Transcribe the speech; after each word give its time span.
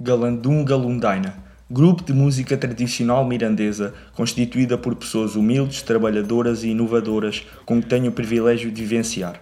Galandunga 0.00 0.76
Lundaina, 0.76 1.34
grupo 1.68 2.04
de 2.04 2.12
música 2.12 2.56
tradicional 2.56 3.24
mirandesa 3.24 3.92
constituída 4.14 4.78
por 4.78 4.94
pessoas 4.94 5.34
humildes, 5.34 5.82
trabalhadoras 5.82 6.62
e 6.62 6.68
inovadoras 6.68 7.44
com 7.66 7.82
que 7.82 7.88
tenho 7.88 8.10
o 8.10 8.12
privilégio 8.12 8.70
de 8.70 8.80
vivenciar. 8.80 9.40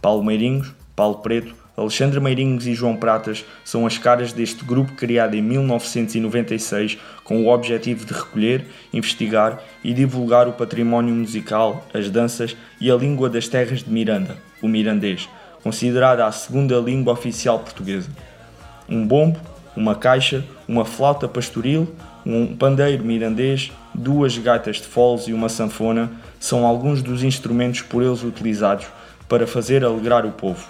Paulo 0.00 0.24
Meirinhos, 0.24 0.72
Paulo 0.96 1.18
Preto, 1.18 1.54
Alexandre 1.76 2.18
Meirinhos 2.20 2.66
e 2.66 2.72
João 2.72 2.96
Pratas 2.96 3.44
são 3.62 3.86
as 3.86 3.98
caras 3.98 4.32
deste 4.32 4.64
grupo 4.64 4.94
criado 4.94 5.34
em 5.34 5.42
1996 5.42 6.96
com 7.22 7.42
o 7.42 7.48
objetivo 7.52 8.06
de 8.06 8.14
recolher, 8.14 8.64
investigar 8.94 9.62
e 9.84 9.92
divulgar 9.92 10.48
o 10.48 10.54
património 10.54 11.14
musical, 11.14 11.86
as 11.92 12.08
danças 12.08 12.56
e 12.80 12.90
a 12.90 12.96
língua 12.96 13.28
das 13.28 13.46
terras 13.46 13.82
de 13.82 13.90
Miranda, 13.90 14.38
o 14.62 14.68
mirandês, 14.68 15.28
considerada 15.62 16.24
a 16.24 16.32
segunda 16.32 16.78
língua 16.78 17.12
oficial 17.12 17.58
portuguesa. 17.58 18.08
Um 18.88 19.06
bombo, 19.06 19.38
uma 19.78 19.94
caixa, 19.94 20.44
uma 20.66 20.84
flauta 20.84 21.28
pastoril, 21.28 21.94
um 22.26 22.56
pandeiro 22.56 23.04
mirandês, 23.04 23.70
duas 23.94 24.36
gaitas 24.36 24.76
de 24.76 24.82
foles 24.82 25.28
e 25.28 25.32
uma 25.32 25.48
sanfona 25.48 26.10
são 26.40 26.66
alguns 26.66 27.00
dos 27.00 27.22
instrumentos 27.22 27.82
por 27.82 28.02
eles 28.02 28.24
utilizados 28.24 28.86
para 29.28 29.46
fazer 29.46 29.84
alegrar 29.84 30.26
o 30.26 30.32
povo. 30.32 30.66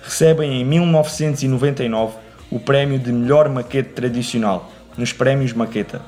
Recebem 0.00 0.60
em 0.60 0.64
1999 0.64 2.14
o 2.52 2.60
prémio 2.60 3.00
de 3.00 3.10
melhor 3.10 3.48
maquete 3.48 3.90
tradicional 3.90 4.70
nos 4.96 5.12
prémios 5.12 5.52
Maqueta. 5.52 6.00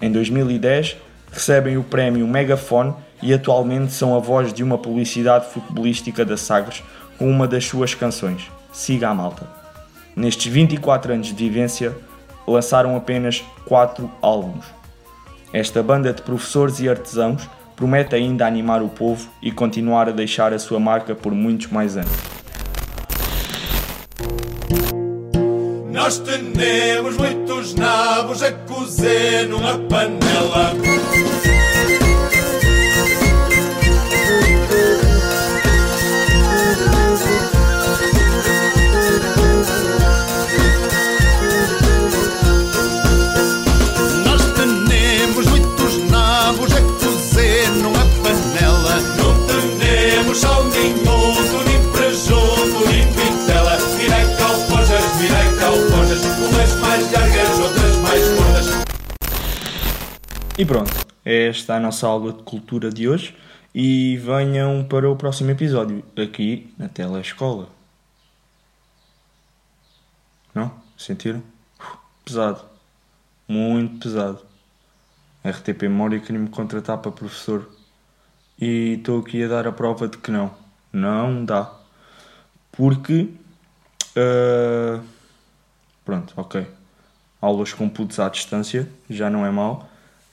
Em 0.00 0.10
2010 0.10 0.96
recebem 1.30 1.76
o 1.76 1.84
prémio 1.84 2.26
Megafone 2.26 2.94
e 3.22 3.34
atualmente 3.34 3.92
são 3.92 4.16
a 4.16 4.18
voz 4.18 4.54
de 4.54 4.62
uma 4.62 4.78
publicidade 4.78 5.52
futebolística 5.52 6.24
da 6.24 6.36
Sagres 6.38 6.82
com 7.18 7.28
uma 7.28 7.46
das 7.46 7.66
suas 7.66 7.94
canções, 7.94 8.50
Siga 8.72 9.10
a 9.10 9.14
Malta. 9.14 9.57
Nestes 10.18 10.52
24 10.52 11.12
anos 11.12 11.28
de 11.28 11.34
vivência, 11.34 11.96
lançaram 12.44 12.96
apenas 12.96 13.44
4 13.66 14.10
álbuns. 14.20 14.64
Esta 15.52 15.80
banda 15.80 16.12
de 16.12 16.22
professores 16.22 16.80
e 16.80 16.88
artesãos 16.88 17.48
promete 17.76 18.16
ainda 18.16 18.44
animar 18.44 18.82
o 18.82 18.88
povo 18.88 19.30
e 19.40 19.52
continuar 19.52 20.08
a 20.08 20.10
deixar 20.10 20.52
a 20.52 20.58
sua 20.58 20.80
marca 20.80 21.14
por 21.14 21.32
muitos 21.32 21.68
mais 21.68 21.96
anos. 21.96 22.10
Nós 25.92 26.18
temos 26.18 27.16
muitos 27.16 27.74
nabos 27.76 28.42
a 28.42 28.50
cozer 28.50 29.46
numa 29.48 29.78
panela. 29.78 30.74
E 60.58 60.66
pronto, 60.66 60.90
esta 61.24 61.74
é 61.74 61.76
a 61.76 61.80
nossa 61.80 62.04
aula 62.04 62.32
de 62.32 62.42
cultura 62.42 62.90
de 62.90 63.08
hoje 63.08 63.32
e 63.72 64.16
venham 64.16 64.82
para 64.82 65.08
o 65.08 65.14
próximo 65.14 65.52
episódio 65.52 66.02
aqui 66.20 66.74
na 66.76 66.88
Telescola. 66.88 67.68
Não? 70.52 70.72
Sentiram? 70.96 71.44
pesado. 72.24 72.60
Muito 73.46 74.00
pesado. 74.00 74.40
RTP 75.46 75.82
Memória 75.82 76.18
queria 76.18 76.40
me 76.40 76.48
contratar 76.48 76.98
para 76.98 77.12
professor 77.12 77.70
e 78.60 78.94
estou 78.98 79.20
aqui 79.20 79.44
a 79.44 79.46
dar 79.46 79.68
a 79.68 79.70
prova 79.70 80.08
de 80.08 80.18
que 80.18 80.32
não. 80.32 80.52
Não 80.92 81.44
dá. 81.44 81.72
Porque. 82.72 83.32
Uh, 84.16 85.04
pronto, 86.04 86.34
ok. 86.36 86.66
Aulas 87.40 87.72
com 87.72 87.88
putos 87.88 88.18
à 88.18 88.28
distância 88.28 88.90
já 89.08 89.30
não 89.30 89.46
é 89.46 89.52
mau 89.52 89.88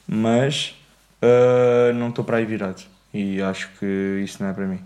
mas 0.07 0.75
uh, 1.21 1.93
não 1.93 2.09
estou 2.09 2.23
para 2.23 2.37
aí 2.37 2.45
virado 2.45 2.83
e 3.13 3.41
acho 3.41 3.71
que 3.79 4.21
isso 4.23 4.43
não 4.43 4.49
é 4.49 4.53
para 4.53 4.65
mim. 4.65 4.79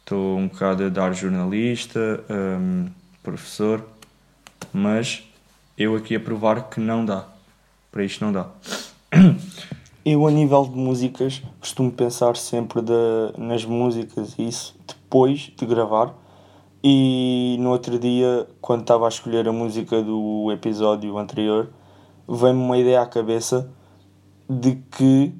Estou 0.00 0.38
um 0.38 0.48
bocado 0.48 0.84
a 0.84 0.88
dar 0.88 1.12
jornalista, 1.12 2.24
um, 2.30 2.86
professor, 3.22 3.84
mas 4.72 5.22
eu 5.76 5.96
aqui 5.96 6.14
a 6.14 6.20
provar 6.20 6.68
que 6.68 6.80
não 6.80 7.04
dá. 7.04 7.26
Para 7.90 8.04
isto 8.04 8.24
não 8.24 8.32
dá. 8.32 8.48
Eu, 10.02 10.26
a 10.26 10.30
nível 10.30 10.64
de 10.64 10.76
músicas, 10.76 11.42
costumo 11.60 11.92
pensar 11.92 12.34
sempre 12.34 12.80
de, 12.80 12.92
nas 13.36 13.66
músicas 13.66 14.34
e 14.38 14.48
isso 14.48 14.74
depois 14.88 15.52
de 15.54 15.66
gravar. 15.66 16.14
E 16.82 17.58
no 17.60 17.68
outro 17.68 17.98
dia, 17.98 18.48
quando 18.62 18.80
estava 18.80 19.04
a 19.04 19.08
escolher 19.10 19.46
a 19.46 19.52
música 19.52 20.02
do 20.02 20.50
episódio 20.50 21.18
anterior, 21.18 21.68
veio-me 22.26 22.62
uma 22.62 22.78
ideia 22.78 23.02
à 23.02 23.06
cabeça 23.06 23.70
de 24.50 24.82
que 24.90 25.32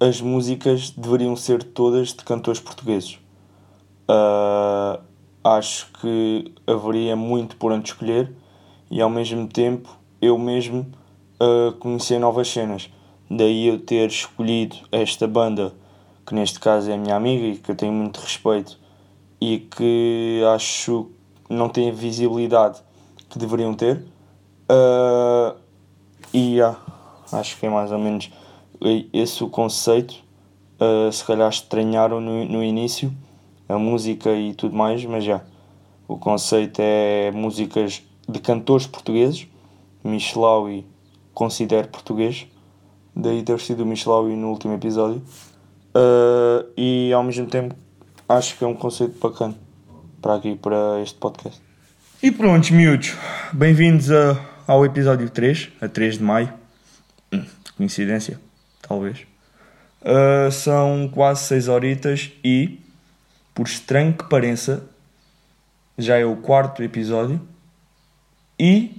as 0.00 0.22
músicas 0.22 0.88
deveriam 0.88 1.36
ser 1.36 1.62
todas 1.62 2.14
de 2.14 2.24
cantores 2.24 2.58
portugueses. 2.58 3.18
Uh, 4.08 4.98
acho 5.44 5.92
que 6.00 6.54
haveria 6.66 7.14
muito 7.14 7.56
por 7.56 7.72
onde 7.72 7.90
escolher 7.90 8.32
e 8.90 9.02
ao 9.02 9.10
mesmo 9.10 9.46
tempo 9.46 9.94
eu 10.22 10.38
mesmo 10.38 10.86
uh, 11.38 11.72
conhecer 11.78 12.18
novas 12.18 12.48
cenas. 12.48 12.88
Daí 13.30 13.66
eu 13.66 13.78
ter 13.78 14.08
escolhido 14.08 14.76
esta 14.90 15.26
banda, 15.26 15.74
que 16.26 16.34
neste 16.34 16.58
caso 16.58 16.90
é 16.90 16.96
minha 16.96 17.16
amiga 17.16 17.44
e 17.44 17.56
que 17.58 17.70
eu 17.70 17.76
tenho 17.76 17.92
muito 17.92 18.18
respeito 18.18 18.78
e 19.38 19.58
que 19.58 20.42
acho 20.54 21.10
não 21.50 21.68
tem 21.68 21.90
a 21.90 21.92
visibilidade 21.92 22.80
que 23.28 23.38
deveriam 23.38 23.74
ter. 23.74 24.06
Uh, 24.70 25.54
e 26.32 26.54
yeah, 26.54 26.78
acho 27.30 27.58
que 27.58 27.66
é 27.66 27.68
mais 27.68 27.92
ou 27.92 27.98
menos 27.98 28.30
esse 29.12 29.42
o 29.42 29.48
conceito. 29.48 30.14
Uh, 30.80 31.10
se 31.10 31.24
calhar 31.24 31.48
estranharam 31.48 32.20
no, 32.20 32.44
no 32.44 32.62
início 32.62 33.12
a 33.68 33.76
música 33.78 34.32
e 34.32 34.54
tudo 34.54 34.76
mais, 34.76 35.04
mas 35.04 35.24
já. 35.24 35.42
O 36.06 36.16
conceito 36.16 36.80
é 36.80 37.30
músicas 37.32 38.02
de 38.28 38.38
cantores 38.38 38.86
portugueses. 38.86 39.46
Michelaui 40.04 40.86
considero 41.34 41.86
português, 41.88 42.46
daí 43.14 43.42
ter 43.42 43.60
sido 43.60 43.84
o 43.84 43.86
Michelaui 43.86 44.34
no 44.34 44.48
último 44.48 44.74
episódio. 44.74 45.22
Uh, 45.94 46.68
e 46.76 47.12
ao 47.12 47.22
mesmo 47.22 47.46
tempo 47.46 47.74
acho 48.28 48.56
que 48.56 48.64
é 48.64 48.66
um 48.66 48.74
conceito 48.74 49.18
bacana 49.20 49.54
para 50.20 50.34
aqui, 50.34 50.56
para 50.56 51.00
este 51.00 51.18
podcast. 51.18 51.60
E 52.22 52.30
pronto, 52.32 52.72
miúdos, 52.74 53.16
bem-vindos 53.52 54.08
ao 54.66 54.84
episódio 54.84 55.30
3, 55.30 55.70
a 55.80 55.88
3 55.88 56.18
de 56.18 56.24
maio. 56.24 56.52
Hum, 57.32 57.44
coincidência? 57.76 58.47
Talvez. 58.88 59.26
Uh, 60.00 60.50
são 60.50 61.08
quase 61.08 61.44
6 61.44 61.68
horitas 61.68 62.32
e, 62.42 62.80
por 63.54 63.66
estranho 63.66 64.14
que 64.14 64.24
pareça, 64.24 64.88
já 65.98 66.16
é 66.16 66.24
o 66.24 66.36
quarto 66.36 66.82
episódio 66.82 67.46
e 68.58 68.96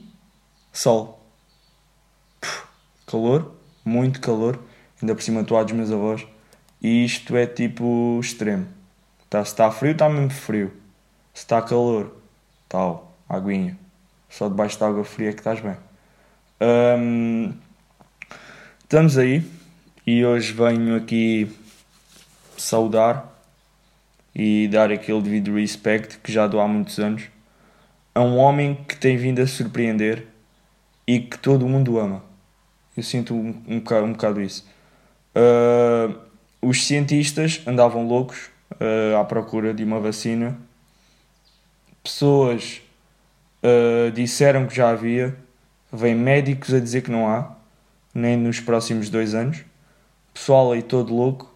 sol. 0.72 1.25
Puxa, 2.39 2.63
calor, 3.07 3.55
muito 3.83 4.22
calor, 4.22 4.59
ainda 5.01 5.16
por 5.16 5.23
cima 5.23 5.41
estou 5.41 5.63
dos 5.63 5.73
meus 5.73 5.91
avós 5.91 6.28
e 6.81 7.05
isto 7.05 7.35
é 7.35 7.47
tipo 7.47 8.19
extremo. 8.22 8.67
Tá, 9.29 9.44
se 9.44 9.51
está 9.51 9.72
frio, 9.72 9.94
está 9.94 10.09
mesmo 10.09 10.29
frio. 10.29 10.73
Se 11.33 11.44
está 11.44 11.61
calor, 11.61 12.16
tal, 12.67 13.17
aguinha. 13.28 13.78
Só 14.29 14.47
debaixo 14.49 14.79
da 14.79 14.88
água 14.88 15.03
fria 15.03 15.29
é 15.29 15.33
que 15.33 15.39
estás 15.39 15.59
bem. 15.61 15.78
Um, 16.61 17.53
estamos 18.84 19.17
aí 19.17 19.59
e 20.11 20.26
hoje 20.26 20.53
venho 20.53 20.96
aqui 20.96 21.56
saudar 22.58 23.32
e 24.34 24.67
dar 24.67 24.91
aquele 24.91 25.22
devido 25.22 25.53
respect 25.53 26.17
que 26.17 26.32
já 26.32 26.47
dou 26.47 26.59
há 26.59 26.67
muitos 26.67 26.97
anos 26.97 27.26
a 28.16 28.20
um 28.20 28.35
homem 28.38 28.73
que 28.88 28.97
tem 28.97 29.17
vindo 29.17 29.40
a 29.40 29.46
surpreender 29.46 30.26
e 31.06 31.20
que 31.20 31.38
todo 31.38 31.70
mundo 31.70 32.00
ama. 32.00 32.23
Eu 32.97 33.03
sinto 33.03 33.35
um, 33.35 33.61
um, 33.67 33.78
bocado, 33.78 34.06
um 34.08 34.14
bocado 34.14 34.41
isso. 34.41 34.67
Uh, 35.35 36.20
os 36.59 36.88
cientistas 36.88 37.62
andavam 37.67 38.08
loucos 38.08 38.50
uh, 38.82 39.16
à 39.16 39.23
procura 39.23 39.76
de 39.76 39.84
uma 39.84 40.00
vacina. 40.00 40.58
Pessoas 42.02 42.82
uh, 43.62 44.09
disseram 44.12 44.66
que 44.66 44.76
já 44.76 44.90
havia. 44.90 45.38
Vêm 45.94 46.16
médicos 46.16 46.73
a 46.73 46.79
dizer 46.79 47.03
que 47.03 47.12
não 47.12 47.28
há, 47.28 47.55
nem 48.12 48.35
nos 48.35 48.59
próximos 48.59 49.12
dois 49.12 49.35
anos. 49.35 49.68
Pessoal 50.40 50.72
aí 50.72 50.82
todo 50.82 51.14
louco. 51.14 51.53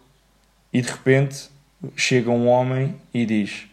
E 0.70 0.82
de 0.82 0.90
repente 0.90 1.48
chega 1.96 2.30
um 2.30 2.46
homem 2.46 2.94
e 3.14 3.24
diz: 3.24 3.66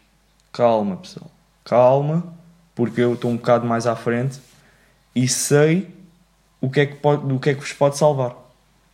Calma, 0.53 0.95
pessoal, 0.95 1.29
calma, 1.65 2.33
porque 2.73 3.01
eu 3.01 3.15
estou 3.15 3.29
um 3.29 3.35
bocado 3.35 3.67
mais 3.67 3.85
à 3.85 3.93
frente 3.93 4.39
e 5.13 5.27
sei 5.27 5.93
o 6.61 6.69
que 6.69 6.79
é 6.79 6.85
que, 6.85 6.95
pode, 6.95 7.31
o 7.31 7.39
que, 7.41 7.49
é 7.49 7.53
que 7.53 7.59
vos 7.59 7.73
pode 7.73 7.97
salvar. 7.97 8.37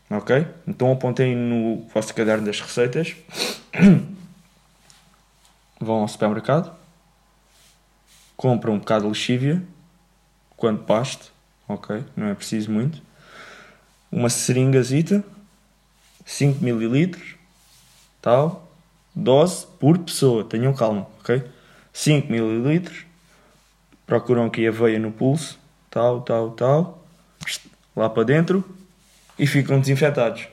Ok? 0.10 0.48
Então 0.68 0.92
apontem 0.92 1.36
no 1.36 1.88
vosso 1.94 2.16
caderno 2.16 2.48
das 2.48 2.60
receitas. 2.60 3.16
Vão 5.80 5.98
ao 5.98 6.08
supermercado. 6.08 6.76
Compram 8.36 8.74
um 8.74 8.80
bocado 8.80 9.04
de 9.04 9.10
lexívia. 9.10 9.62
Quanto 10.56 10.84
baste. 10.84 11.32
Ok? 11.70 12.04
Não 12.16 12.26
é 12.26 12.34
preciso 12.34 12.72
muito. 12.72 13.04
Uma 14.12 14.32
seringazita. 14.32 15.24
5 16.28 16.64
ml. 16.64 17.18
Tal. 18.22 18.70
Dose 19.16 19.66
por 19.80 19.98
pessoa. 19.98 20.44
Tenham 20.44 20.74
calma. 20.74 21.08
Ok? 21.22 21.42
5 21.94 22.32
ml. 22.32 23.06
Procuram 24.06 24.46
aqui 24.46 24.68
aveia 24.68 25.00
no 25.00 25.12
pulso. 25.12 25.58
Tal, 25.90 26.22
tal, 26.22 26.52
tal. 26.52 27.04
Lá 27.96 28.10
para 28.10 28.24
dentro 28.24 28.64
e 29.40 29.48
ficam 29.48 29.80
desinfetados. 29.80 30.48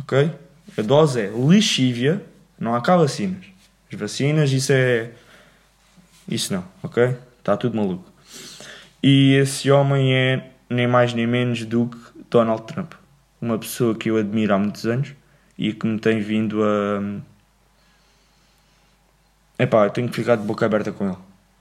Ok? 0.00 0.30
A 0.76 0.82
dose 0.82 1.20
é 1.20 1.30
lexívia, 1.30 2.22
não 2.58 2.74
há 2.74 2.80
cá 2.82 2.96
vacinas. 2.96 3.46
As 3.90 3.98
vacinas, 3.98 4.52
isso 4.52 4.72
é. 4.72 5.10
Isso 6.28 6.52
não, 6.52 6.64
ok? 6.82 7.16
Está 7.38 7.56
tudo 7.56 7.76
maluco. 7.76 8.04
E 9.02 9.34
esse 9.34 9.70
homem 9.70 10.14
é 10.14 10.50
nem 10.68 10.86
mais 10.86 11.14
nem 11.14 11.26
menos 11.26 11.64
do 11.64 11.86
que 11.86 11.98
Donald 12.28 12.64
Trump. 12.64 12.92
Uma 13.40 13.58
pessoa 13.58 13.94
que 13.94 14.10
eu 14.10 14.16
admiro 14.16 14.54
há 14.54 14.58
muitos 14.58 14.86
anos 14.86 15.14
e 15.58 15.72
que 15.72 15.86
me 15.86 15.98
tem 15.98 16.20
vindo 16.20 16.62
a. 16.62 17.20
Epá, 19.58 19.84
eu 19.84 19.90
tenho 19.90 20.08
que 20.08 20.16
ficar 20.16 20.36
de 20.36 20.44
boca 20.44 20.66
aberta 20.66 20.92
com 20.92 21.06
ele. 21.06 21.16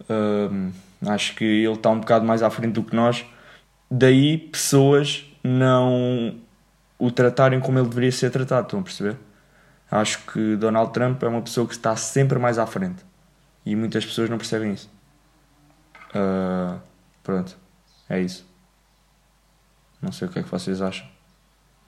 Um, 0.09 0.71
acho 1.07 1.35
que 1.35 1.43
ele 1.43 1.73
está 1.73 1.89
um 1.89 1.99
bocado 1.99 2.25
mais 2.25 2.43
à 2.43 2.49
frente 2.49 2.73
do 2.73 2.83
que 2.83 2.95
nós. 2.95 3.25
Daí 3.89 4.37
pessoas 4.37 5.25
não 5.43 6.35
o 6.97 7.11
tratarem 7.11 7.59
como 7.59 7.77
ele 7.77 7.87
deveria 7.87 8.11
ser 8.11 8.31
tratado, 8.31 8.65
estão 8.67 8.79
a 8.79 8.83
perceber? 8.83 9.17
Acho 9.91 10.19
que 10.25 10.55
Donald 10.55 10.91
Trump 10.91 11.21
é 11.23 11.27
uma 11.27 11.41
pessoa 11.41 11.67
que 11.67 11.73
está 11.73 11.95
sempre 11.95 12.39
mais 12.39 12.57
à 12.57 12.65
frente 12.65 13.05
e 13.65 13.75
muitas 13.75 14.05
pessoas 14.05 14.29
não 14.29 14.37
percebem 14.37 14.73
isso. 14.73 14.89
Uh, 16.09 16.79
pronto, 17.23 17.57
é 18.09 18.21
isso. 18.21 18.45
Não 20.01 20.11
sei 20.11 20.27
o 20.27 20.31
que 20.31 20.39
é 20.39 20.43
que 20.43 20.49
vocês 20.49 20.81
acham, 20.81 21.07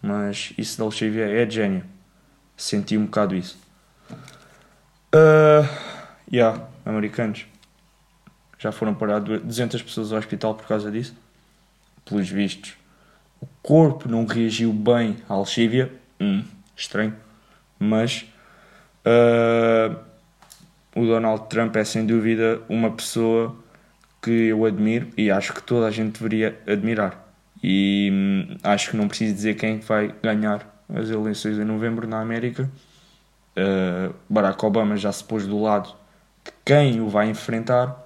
mas 0.01 0.53
isso 0.57 0.77
da 0.77 0.85
lexívia 0.85 1.25
é 1.25 1.45
de 1.45 1.55
gênio. 1.55 1.83
Senti 2.55 2.97
um 2.97 3.05
bocado 3.05 3.35
isso. 3.35 3.57
Uh, 5.13 5.67
yeah, 6.31 6.67
americanos. 6.85 7.45
Já 8.57 8.71
foram 8.71 8.95
parar 8.95 9.19
200 9.19 9.81
pessoas 9.81 10.11
ao 10.11 10.19
hospital 10.19 10.55
por 10.55 10.67
causa 10.67 10.91
disso. 10.91 11.15
Pelos 12.03 12.29
vistos 12.29 12.75
o 13.39 13.47
corpo 13.61 14.09
não 14.09 14.25
reagiu 14.25 14.73
bem 14.73 15.17
à 15.29 15.37
lexívia, 15.37 15.91
hum, 16.19 16.43
estranho, 16.75 17.15
mas 17.79 18.25
uh, 19.05 19.95
o 20.95 21.05
Donald 21.05 21.47
Trump 21.47 21.75
é 21.75 21.83
sem 21.83 22.05
dúvida 22.05 22.61
uma 22.67 22.91
pessoa 22.91 23.55
que 24.21 24.47
eu 24.47 24.65
admiro 24.65 25.09
e 25.15 25.29
acho 25.29 25.53
que 25.53 25.61
toda 25.61 25.87
a 25.87 25.91
gente 25.91 26.13
deveria 26.13 26.59
admirar. 26.67 27.26
E 27.63 28.09
hum, 28.11 28.57
acho 28.63 28.91
que 28.91 28.97
não 28.97 29.07
preciso 29.07 29.33
dizer 29.33 29.55
quem 29.55 29.79
vai 29.79 30.13
ganhar 30.21 30.83
as 30.93 31.09
eleições 31.09 31.57
em 31.57 31.65
novembro 31.65 32.07
na 32.07 32.21
América. 32.21 32.69
Uh, 33.57 34.13
Barack 34.29 34.63
Obama 34.65 34.95
já 34.95 35.11
se 35.11 35.23
pôs 35.23 35.47
do 35.47 35.59
lado 35.61 35.89
de 36.45 36.51
quem 36.63 37.01
o 37.01 37.09
vai 37.09 37.29
enfrentar, 37.29 37.97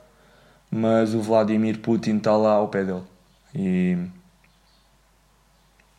mas 0.69 1.13
o 1.13 1.21
Vladimir 1.21 1.80
Putin 1.80 2.18
está 2.18 2.36
lá 2.36 2.53
ao 2.53 2.69
pé 2.69 2.83
dele. 2.83 3.03
E 3.53 3.98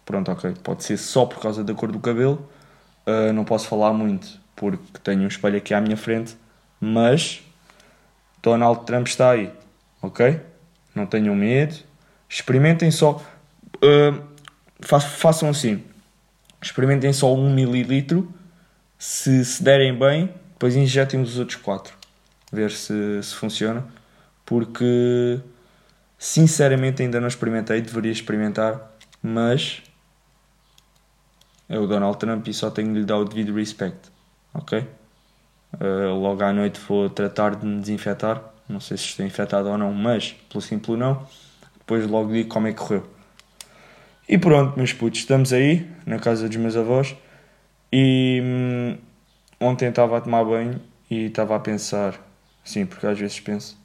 Pronto, 0.04 0.30
ok. 0.30 0.54
Pode 0.62 0.84
ser 0.84 0.96
só 0.96 1.26
por 1.26 1.40
causa 1.40 1.62
da 1.62 1.74
cor 1.74 1.90
do 1.90 1.98
cabelo. 1.98 2.48
Uh, 3.06 3.32
não 3.32 3.44
posso 3.44 3.68
falar 3.68 3.92
muito 3.92 4.40
porque 4.54 4.98
tenho 5.02 5.22
um 5.22 5.26
espelho 5.26 5.56
aqui 5.56 5.74
à 5.74 5.80
minha 5.80 5.96
frente. 5.96 6.36
Mas 6.80 7.42
Donald 8.42 8.84
Trump 8.84 9.06
está 9.06 9.30
aí, 9.30 9.52
ok? 10.00 10.40
Não 10.94 11.06
tenham 11.06 11.34
medo. 11.34 11.76
Experimentem 12.28 12.90
só. 12.90 13.22
Uh, 13.82 14.22
fa 14.80 15.00
façam 15.00 15.48
assim. 15.48 15.82
Experimentem 16.60 17.12
só 17.12 17.34
um 17.34 17.52
mililitro. 17.52 18.32
Se 18.98 19.44
se 19.44 19.62
derem 19.62 19.98
bem, 19.98 20.32
depois 20.52 20.76
injetem 20.76 21.20
os 21.20 21.38
outros 21.38 21.56
quatro. 21.56 21.94
Ver 22.52 22.70
se, 22.70 23.22
se 23.22 23.34
funciona. 23.34 23.84
Porque 24.46 25.40
sinceramente 26.22 27.02
ainda 27.02 27.20
não 27.20 27.26
experimentei, 27.26 27.80
deveria 27.80 28.12
experimentar, 28.12 28.92
mas 29.20 29.82
é 31.68 31.76
o 31.76 31.86
Donald 31.86 32.16
Trump 32.16 32.46
e 32.46 32.54
só 32.54 32.70
tenho 32.70 32.92
de 32.92 33.00
lhe 33.00 33.04
dar 33.04 33.18
o 33.18 33.24
devido 33.24 33.52
respeito, 33.52 34.12
ok? 34.54 34.86
Uh, 35.74 36.14
logo 36.14 36.44
à 36.44 36.52
noite 36.52 36.78
vou 36.86 37.10
tratar 37.10 37.56
de 37.56 37.66
me 37.66 37.80
desinfetar, 37.80 38.40
não 38.68 38.78
sei 38.78 38.96
se 38.96 39.04
estou 39.06 39.26
infectado 39.26 39.68
ou 39.68 39.76
não, 39.76 39.92
mas 39.92 40.32
pelo 40.48 40.62
simples 40.62 40.96
não, 40.96 41.26
depois 41.78 42.06
logo 42.06 42.32
digo 42.32 42.48
como 42.48 42.68
é 42.68 42.72
que 42.72 42.78
correu. 42.78 43.04
E 44.28 44.38
pronto, 44.38 44.76
meus 44.76 44.92
putos, 44.92 45.20
estamos 45.20 45.52
aí, 45.52 45.88
na 46.06 46.18
casa 46.18 46.48
dos 46.48 46.56
meus 46.56 46.76
avós, 46.76 47.16
e 47.92 48.40
hum, 48.42 48.98
ontem 49.60 49.88
estava 49.88 50.18
a 50.18 50.20
tomar 50.20 50.44
banho 50.44 50.80
e 51.10 51.26
estava 51.26 51.56
a 51.56 51.60
pensar, 51.60 52.18
sim, 52.64 52.86
porque 52.86 53.06
às 53.06 53.18
vezes 53.18 53.38
penso, 53.40 53.78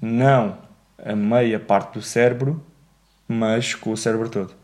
não 0.00 0.58
a 0.98 1.14
meia 1.14 1.60
parte 1.60 1.94
do 1.94 2.02
cérebro, 2.02 2.64
mas 3.28 3.74
com 3.74 3.92
o 3.92 3.96
cérebro 3.96 4.28
todo 4.28 4.62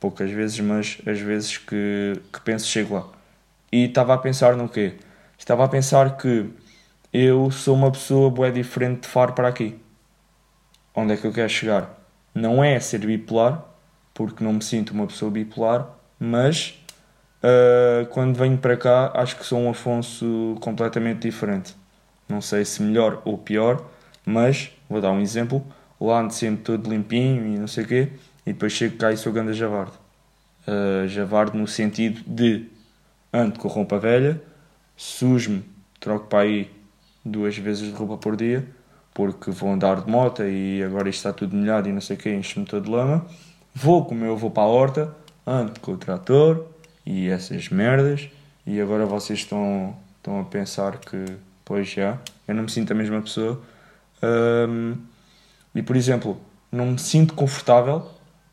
poucas 0.00 0.30
vezes, 0.30 0.58
mas 0.60 0.98
às 1.06 1.20
vezes 1.20 1.58
que, 1.58 2.20
que 2.32 2.40
penso 2.40 2.66
chego 2.66 2.94
lá. 2.94 3.06
E 3.70 3.84
estava 3.84 4.14
a 4.14 4.18
pensar 4.18 4.56
no 4.56 4.68
quê? 4.68 4.94
Estava 5.38 5.64
a 5.64 5.68
pensar 5.68 6.16
que 6.16 6.50
eu 7.12 7.50
sou 7.50 7.76
uma 7.76 7.92
pessoa 7.92 8.30
bué 8.30 8.50
diferente 8.50 9.02
de 9.02 9.08
Faro 9.08 9.34
para 9.34 9.48
aqui. 9.48 9.78
Onde 10.94 11.12
é 11.12 11.16
que 11.16 11.26
eu 11.26 11.32
quero 11.32 11.48
chegar? 11.48 11.94
Não 12.34 12.64
é 12.64 12.80
ser 12.80 12.98
bipolar, 13.00 13.64
porque 14.20 14.44
não 14.44 14.52
me 14.52 14.62
sinto 14.62 14.90
uma 14.90 15.06
pessoa 15.06 15.30
bipolar, 15.30 15.88
mas 16.18 16.78
uh, 17.42 18.04
quando 18.10 18.36
venho 18.36 18.58
para 18.58 18.76
cá 18.76 19.10
acho 19.14 19.34
que 19.34 19.46
sou 19.46 19.58
um 19.58 19.70
Afonso 19.70 20.58
completamente 20.60 21.20
diferente. 21.20 21.74
Não 22.28 22.42
sei 22.42 22.66
se 22.66 22.82
melhor 22.82 23.22
ou 23.24 23.38
pior, 23.38 23.82
mas 24.26 24.72
vou 24.90 25.00
dar 25.00 25.10
um 25.10 25.22
exemplo. 25.22 25.64
Lá 25.98 26.20
ando 26.20 26.34
sempre 26.34 26.62
todo 26.62 26.90
limpinho 26.90 27.46
e 27.46 27.58
não 27.58 27.66
sei 27.66 27.84
o 27.84 27.86
quê 27.86 28.08
e 28.44 28.52
depois 28.52 28.74
chego 28.74 28.98
cá 28.98 29.10
e 29.10 29.16
sou 29.16 29.32
ganda 29.32 29.54
javarde. 29.54 29.92
Uh, 30.68 31.08
javarde 31.08 31.56
no 31.56 31.66
sentido 31.66 32.22
de 32.26 32.66
ando 33.32 33.58
com 33.58 33.68
roupa 33.68 33.98
velha, 33.98 34.38
sujo-me, 34.98 35.64
troco 35.98 36.26
para 36.26 36.40
aí 36.40 36.70
duas 37.24 37.56
vezes 37.56 37.88
de 37.88 37.94
roupa 37.94 38.18
por 38.18 38.36
dia, 38.36 38.68
porque 39.14 39.50
vou 39.50 39.72
andar 39.72 40.02
de 40.02 40.10
moto 40.10 40.42
e 40.42 40.82
agora 40.82 41.08
isto 41.08 41.20
está 41.20 41.32
tudo 41.32 41.56
molhado 41.56 41.88
e 41.88 41.92
não 41.92 42.02
sei 42.02 42.16
o 42.16 42.18
que, 42.18 42.28
enche-me 42.28 42.66
todo 42.66 42.84
de 42.84 42.90
lama. 42.90 43.26
Vou 43.74 44.04
como 44.04 44.24
eu 44.24 44.36
vou 44.36 44.50
para 44.50 44.64
a 44.64 44.66
horta, 44.66 45.14
ando 45.46 45.78
com 45.80 45.92
o 45.92 45.96
trator 45.96 46.66
e 47.06 47.28
essas 47.28 47.68
merdas, 47.68 48.28
e 48.66 48.80
agora 48.80 49.06
vocês 49.06 49.40
estão, 49.40 49.96
estão 50.16 50.40
a 50.40 50.44
pensar 50.44 50.98
que, 50.98 51.24
pois 51.64 51.88
já, 51.88 52.18
eu 52.46 52.54
não 52.54 52.64
me 52.64 52.70
sinto 52.70 52.92
a 52.92 52.94
mesma 52.94 53.20
pessoa. 53.20 53.60
Um, 54.22 54.96
e 55.74 55.82
por 55.82 55.96
exemplo, 55.96 56.38
não 56.70 56.86
me 56.86 56.98
sinto 56.98 57.34
confortável 57.34 58.06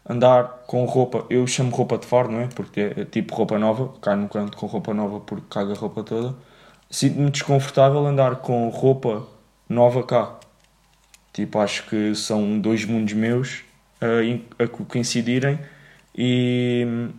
andar 0.08 0.64
com 0.68 0.86
roupa, 0.86 1.26
eu 1.30 1.46
chamo 1.46 1.76
roupa 1.76 1.98
de 1.98 2.06
fora, 2.06 2.28
não 2.30 2.40
é? 2.40 2.48
Porque 2.48 2.80
é, 2.80 3.02
é 3.02 3.06
tipo 3.06 3.36
roupa 3.36 3.60
nova, 3.60 3.94
cai 4.02 4.16
no 4.16 4.30
canto 4.30 4.56
com 4.56 4.66
roupa 4.66 4.94
nova 4.94 5.20
porque 5.20 5.46
caga 5.50 5.74
a 5.74 5.76
roupa 5.76 6.04
toda. 6.04 6.36
Sinto-me 6.90 7.30
desconfortável 7.30 8.06
andar 8.06 8.38
com 8.38 8.70
roupa 8.70 9.28
nova 9.68 10.04
cá. 10.04 10.36
Tipo, 11.34 11.60
acho 11.60 11.88
que 11.90 12.16
são 12.16 12.60
dois 12.60 12.86
mundos 12.86 13.14
meus 13.14 13.67
a, 14.02 14.68
coincidirem 14.68 15.60
e, 16.16 17.10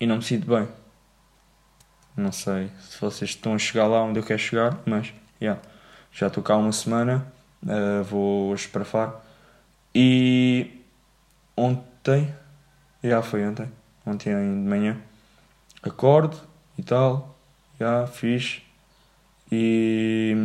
e 0.00 0.06
não 0.06 0.16
me 0.16 0.22
sinto 0.22 0.46
bem. 0.46 0.68
Não 2.16 2.32
sei 2.32 2.70
se 2.80 3.00
vocês 3.00 3.30
estão 3.30 3.54
a 3.54 3.58
chegar 3.58 3.86
lá 3.86 4.02
onde 4.02 4.18
eu 4.18 4.24
quero 4.24 4.38
chegar, 4.38 4.78
mas 4.86 5.12
yeah, 5.40 5.60
já 6.10 6.28
estou 6.28 6.42
cá 6.42 6.56
uma 6.56 6.72
semana, 6.72 7.26
uh, 7.62 8.02
vou 8.04 8.56
Faro. 8.56 9.14
E 9.94 10.82
ontem 11.56 11.96
ontem, 12.06 12.32
já 13.02 13.20
foi 13.20 13.44
ontem, 13.44 13.68
ontem 14.06 14.32
de 14.32 14.68
manhã, 14.68 14.96
acordo 15.82 16.40
e 16.78 16.82
tal, 16.82 17.36
já 17.80 18.06
fiz 18.06 18.62
e, 19.50 20.36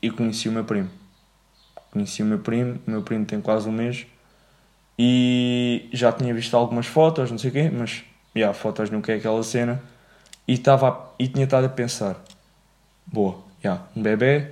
e 0.00 0.10
conheci 0.10 0.48
o 0.48 0.52
meu 0.52 0.64
primo. 0.64 0.88
Conheci 1.90 2.22
o 2.22 2.26
meu 2.26 2.38
primo, 2.38 2.80
o 2.86 2.90
meu 2.90 3.02
primo 3.02 3.26
tem 3.26 3.40
quase 3.40 3.68
um 3.68 3.72
mês 3.72 4.06
e 5.02 5.88
já 5.94 6.12
tinha 6.12 6.34
visto 6.34 6.54
algumas 6.54 6.84
fotos, 6.84 7.30
não 7.30 7.38
sei 7.38 7.48
o 7.48 7.52
quê, 7.54 7.70
mas 7.72 8.04
já, 8.36 8.52
fotos 8.52 8.90
nunca 8.90 9.10
é 9.10 9.16
aquela 9.16 9.42
cena 9.42 9.82
e, 10.46 10.58
tava, 10.58 11.14
e 11.18 11.26
tinha 11.26 11.44
estado 11.44 11.64
a 11.64 11.70
pensar, 11.70 12.22
boa, 13.06 13.38
já, 13.64 13.80
um 13.96 14.02
bebê, 14.02 14.48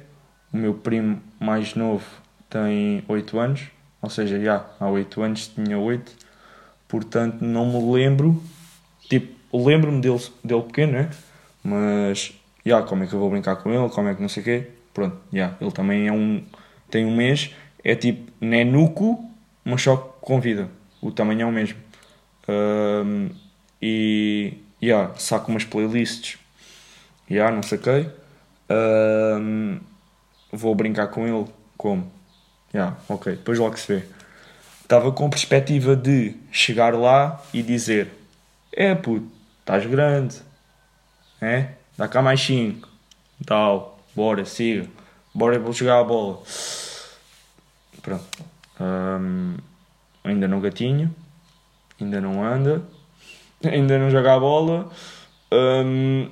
o 0.51 0.57
meu 0.57 0.73
primo 0.73 1.21
mais 1.39 1.75
novo 1.75 2.07
tem 2.49 3.05
8 3.07 3.39
anos, 3.39 3.61
ou 4.01 4.09
seja, 4.09 4.41
já 4.41 4.65
há 4.81 4.89
8 4.89 5.21
anos 5.21 5.49
tinha 5.49 5.79
8, 5.79 6.13
portanto 6.89 7.43
não 7.43 7.67
me 7.67 7.93
lembro, 7.93 8.43
tipo, 9.07 9.37
lembro-me 9.53 10.01
dele, 10.01 10.23
dele 10.43 10.63
pequeno, 10.63 10.93
né? 10.93 11.11
Mas, 11.63 12.33
já, 12.65 12.81
como 12.81 13.05
é 13.05 13.07
que 13.07 13.13
eu 13.13 13.19
vou 13.19 13.29
brincar 13.29 13.57
com 13.57 13.71
ele, 13.71 13.91
como 13.91 14.09
é 14.09 14.15
que 14.15 14.23
não 14.23 14.31
sei 14.31 14.41
o 14.41 14.45
quê, 14.45 14.71
pronto, 14.95 15.19
já, 15.31 15.55
ele 15.61 15.73
também 15.73 16.09
é 16.09 16.13
um, 16.13 16.43
tem 16.91 17.05
um 17.05 17.15
mês, 17.15 17.55
é 17.85 17.95
tipo 17.95 18.33
nenuco, 18.41 19.23
mas 19.63 19.83
só 19.83 20.18
com 20.29 20.39
vida, 20.39 20.69
o 21.01 21.11
tamanho 21.11 21.41
é 21.41 21.47
o 21.47 21.51
mesmo. 21.51 21.79
Um, 22.47 23.31
e, 23.81 24.59
já, 24.83 25.11
saco 25.15 25.51
umas 25.51 25.65
playlists, 25.65 26.39
já, 27.31 27.51
não 27.51 27.63
saquei. 27.63 28.11
Um, 28.69 29.81
vou 30.53 30.75
brincar 30.75 31.07
com 31.07 31.27
ele, 31.27 31.51
como? 31.79 32.13
Já, 32.75 32.95
ok, 33.09 33.37
depois 33.37 33.59
logo 33.59 33.79
se 33.79 33.91
vê. 33.91 34.05
Estava 34.83 35.11
com 35.13 35.31
perspectiva 35.31 35.97
de 35.97 36.37
chegar 36.53 36.95
lá 36.95 37.43
e 37.55 37.63
dizer: 37.63 38.13
É 38.71 38.95
puto, 38.95 39.31
estás 39.61 39.87
grande, 39.87 40.37
é? 41.41 41.71
Dá 41.97 42.07
cá 42.07 42.21
mais 42.21 42.43
5, 42.43 42.87
tal, 43.47 43.99
bora, 44.15 44.45
siga, 44.45 44.87
bora 45.35 45.59
vou 45.59 45.73
jogar 45.73 46.01
a 46.01 46.05
bola. 46.05 46.43
Pronto. 48.03 48.45
Um, 48.79 49.57
ainda 50.25 50.49
não 50.49 50.61
gatinho, 50.61 51.15
ainda 52.01 52.21
não 52.21 52.45
anda, 52.45 52.83
ainda 53.65 53.99
não 53.99 54.11
joga 54.11 54.35
a 54.35 54.41
bola. 54.41 54.91
Um, 55.53 56.29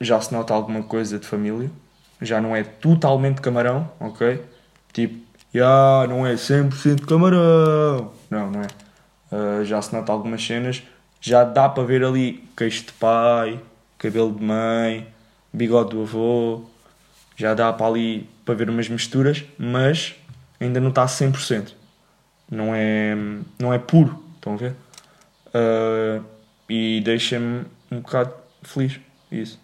já 0.00 0.20
se 0.20 0.32
nota 0.32 0.52
alguma 0.52 0.82
coisa 0.82 1.18
de 1.18 1.26
família, 1.26 1.70
já 2.20 2.40
não 2.40 2.54
é 2.54 2.62
totalmente 2.62 3.40
camarão, 3.40 3.90
ok? 4.00 4.42
Tipo, 4.92 5.22
já 5.54 6.06
não 6.08 6.26
é 6.26 6.34
100% 6.34 7.06
camarão, 7.06 8.12
não, 8.30 8.50
não 8.50 8.60
é? 8.62 8.66
Uh, 9.30 9.64
já 9.64 9.80
se 9.80 9.94
nota 9.94 10.12
algumas 10.12 10.44
cenas, 10.44 10.82
já 11.20 11.44
dá 11.44 11.68
para 11.68 11.84
ver 11.84 12.04
ali 12.04 12.44
queixo 12.56 12.86
de 12.86 12.92
pai, 12.92 13.60
cabelo 13.98 14.32
de 14.34 14.42
mãe, 14.42 15.06
bigode 15.52 15.90
do 15.90 16.02
avô, 16.02 16.64
já 17.36 17.54
dá 17.54 17.72
para 17.72 17.86
ali 17.86 18.28
para 18.44 18.54
ver 18.54 18.68
umas 18.68 18.88
misturas, 18.88 19.44
mas 19.58 20.14
ainda 20.60 20.80
não 20.80 20.88
está 20.88 21.06
100%. 21.06 21.72
Não 22.52 22.74
é, 22.74 23.16
não 23.58 23.72
é 23.72 23.78
puro, 23.78 24.22
estão 24.34 24.52
a 24.52 24.56
ver? 24.58 24.74
Uh, 25.54 26.22
e 26.68 27.00
deixa-me 27.00 27.64
um 27.90 28.00
bocado 28.00 28.34
feliz, 28.62 29.00
isso. 29.30 29.58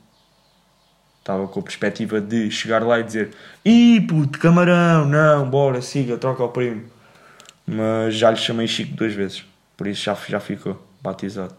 Estava 1.20 1.46
com 1.46 1.60
a 1.60 1.62
perspectiva 1.62 2.18
de 2.18 2.50
chegar 2.50 2.82
lá 2.82 2.98
e 2.98 3.02
dizer 3.02 3.34
Ih, 3.62 4.00
puto, 4.00 4.38
camarão, 4.38 5.04
não, 5.04 5.50
bora, 5.50 5.82
siga, 5.82 6.16
troca 6.16 6.42
o 6.42 6.48
primo. 6.48 6.84
Mas 7.66 8.14
já 8.14 8.30
lhe 8.30 8.38
chamei 8.38 8.66
Chico 8.66 8.94
duas 8.94 9.12
vezes, 9.12 9.44
por 9.76 9.86
isso 9.86 10.04
já, 10.04 10.14
já 10.26 10.40
ficou 10.40 10.82
batizado. 11.02 11.54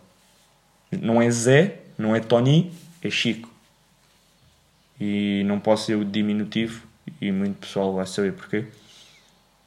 Não 0.91 1.21
é 1.21 1.29
Zé, 1.29 1.81
não 1.95 2.15
é 2.15 2.19
Tony, 2.19 2.73
é 3.03 3.09
Chico. 3.11 3.47
E 4.99 5.43
não 5.45 5.59
posso 5.59 5.85
ser 5.85 5.95
o 5.95 6.03
diminutivo, 6.03 6.87
e 7.21 7.31
muito 7.31 7.59
pessoal 7.59 7.93
vai 7.93 8.07
saber 8.07 8.33
porquê. 8.33 8.65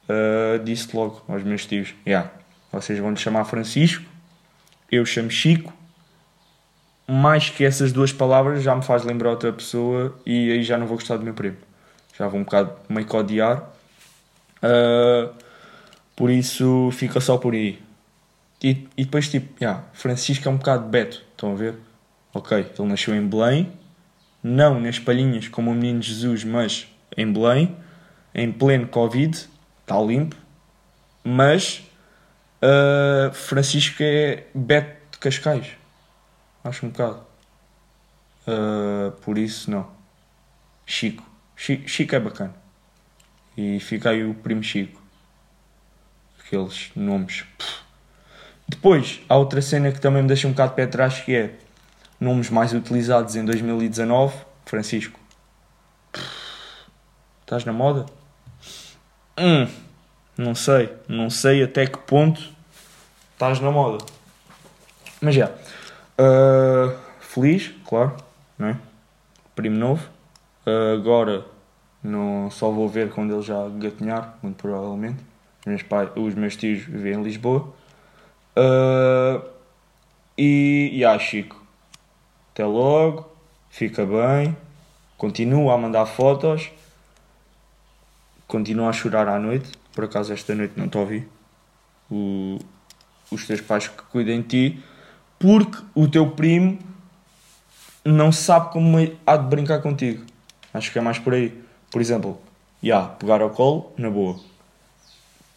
Uh, 0.09 0.63
disse 0.65 0.95
logo 0.95 1.23
aos 1.29 1.43
meus 1.43 1.65
tios: 1.67 1.95
yeah, 2.07 2.31
vocês 2.73 2.99
vão-lhe 2.99 3.17
chamar 3.17 3.45
Francisco, 3.45 4.05
eu 4.91 5.07
chamo 5.07 5.31
Chico, 5.31 5.73
mais 7.07 7.51
que 7.51 7.65
essas 7.65 7.93
duas 7.93 8.13
palavras 8.13 8.63
já 8.63 8.75
me 8.75 8.83
faz 8.83 9.05
lembrar 9.05 9.31
outra 9.31 9.53
pessoa 9.53 10.19
e 10.25 10.51
aí 10.51 10.63
já 10.63 10.79
não 10.79 10.87
vou 10.87 10.97
gostar 10.97 11.17
do 11.17 11.25
meu 11.25 11.35
primo. 11.35 11.57
Já 12.19 12.29
vou 12.29 12.41
um 12.41 12.45
bocado 12.45 12.73
meio 12.89 13.07
que 13.07 13.17
odiar. 13.17 13.71
Uh, 14.63 15.33
por 16.15 16.31
isso 16.31 16.91
fica 16.93 17.21
só 17.21 17.37
por 17.37 17.55
aí. 17.55 17.81
E, 18.63 18.89
e 18.97 19.05
depois 19.05 19.29
tipo, 19.29 19.53
yeah, 19.61 19.83
Francisco 19.93 20.49
é 20.49 20.51
um 20.51 20.57
bocado 20.57 20.89
Beto, 20.89 21.23
estão 21.33 21.53
a 21.53 21.55
ver? 21.55 21.75
Ok, 22.33 22.59
ele 22.59 22.89
nasceu 22.89 23.15
em 23.15 23.27
Belém, 23.27 23.73
não 24.43 24.81
nas 24.81 24.99
palhinhas 24.99 25.49
como 25.49 25.71
o 25.71 25.75
menino 25.75 26.01
Jesus, 26.01 26.45
mas 26.45 26.87
em 27.17 27.31
Belém, 27.31 27.77
em 28.35 28.51
pleno 28.53 28.87
Covid, 28.87 29.49
está 29.83 30.01
limpo, 30.01 30.37
mas 31.23 31.83
uh, 32.63 33.33
Francisco 33.33 34.03
é 34.03 34.47
Beto 34.55 35.13
de 35.13 35.19
Cascais 35.19 35.77
Acho 36.65 36.87
um 36.87 36.91
bocado. 36.91 37.27
Uh, 38.47 39.11
por 39.23 39.37
isso, 39.37 39.71
não. 39.71 39.89
Chico. 40.87 41.25
Chico. 41.57 41.89
Chico 41.89 42.15
é 42.15 42.21
bacana. 42.21 42.55
E 43.57 43.81
fica 43.81 44.11
aí 44.11 44.25
o 44.25 44.35
primo 44.35 44.63
Chico. 44.63 45.01
Aqueles 46.39 46.93
nomes. 46.95 47.45
Depois, 48.69 49.21
há 49.29 49.37
outra 49.37 49.61
cena 49.61 49.91
que 49.91 50.01
também 50.01 50.23
me 50.23 50.29
deixa 50.29 50.47
um 50.47 50.53
bocado 50.53 50.75
pé 50.75 50.85
atrás 50.85 51.21
que 51.21 51.35
é 51.35 51.59
nomes 52.21 52.49
mais 52.49 52.73
utilizados 52.73 53.35
em 53.35 53.45
2019. 53.45 54.37
Francisco. 54.65 55.19
Estás 57.41 57.65
na 57.65 57.73
moda? 57.73 58.07
Hum, 59.39 59.67
não 60.37 60.55
sei. 60.55 60.91
Não 61.09 61.31
sei 61.31 61.63
até 61.63 61.87
que 61.87 61.99
ponto 61.99 62.43
estás 63.33 63.61
na 63.61 63.71
moda. 63.71 64.05
Mas 65.21 65.35
já. 65.35 65.51
Uh, 66.19 66.97
feliz, 67.21 67.73
claro, 67.87 68.17
né? 68.59 68.79
Primo 69.55 69.77
novo. 69.77 70.09
Uh, 70.67 70.95
agora 70.95 71.45
não, 72.03 72.51
só 72.51 72.71
vou 72.71 72.89
ver 72.89 73.11
quando 73.11 73.33
ele 73.33 73.43
já 73.43 73.69
gatinhar, 73.69 74.37
muito 74.43 74.57
provavelmente. 74.57 75.23
Os 75.61 75.67
meus, 75.67 75.83
pais, 75.83 76.11
os 76.17 76.35
meus 76.35 76.57
tios 76.57 76.83
vivem 76.83 77.15
em 77.15 77.23
Lisboa. 77.23 77.73
Uh, 78.57 79.43
e, 80.37 80.91
e 80.93 81.05
ah, 81.05 81.19
Chico, 81.19 81.63
até 82.53 82.65
logo, 82.65 83.31
fica 83.71 84.05
bem, 84.05 84.57
continua 85.17 85.75
a 85.75 85.79
mandar 85.79 86.07
fotos, 86.07 86.71
continua 88.53 88.91
a 88.91 88.93
chorar 88.93 89.29
à 89.29 89.39
noite. 89.39 89.73
Por 89.95 90.05
acaso, 90.05 90.31
esta 90.31 90.55
noite 90.55 90.75
não 90.77 90.91
a 90.93 90.99
ouvir. 90.99 91.27
O, 92.11 92.59
os 93.31 93.47
teus 93.47 93.63
pais 93.63 93.89
que 93.89 94.03
cuidem 94.11 94.43
de 94.43 94.49
ti 94.49 94.85
porque 95.39 95.79
o 95.95 96.07
teu 96.07 96.31
primo 96.31 96.79
não 98.05 98.31
sabe 98.31 98.71
como 98.71 98.99
há 99.27 99.37
de 99.39 99.49
brincar 99.49 99.81
contigo. 99.81 100.27
Acho 100.75 100.93
que 100.93 100.99
é 100.99 101.03
mais 101.03 101.19
por 101.19 101.33
aí. 101.33 101.59
Por 101.91 102.03
exemplo, 102.03 102.39
já, 102.83 102.89
yeah, 102.89 103.09
pegar 103.15 103.41
ao 103.41 103.51
colo, 103.51 103.93
na 103.97 104.11
boa. 104.11 104.39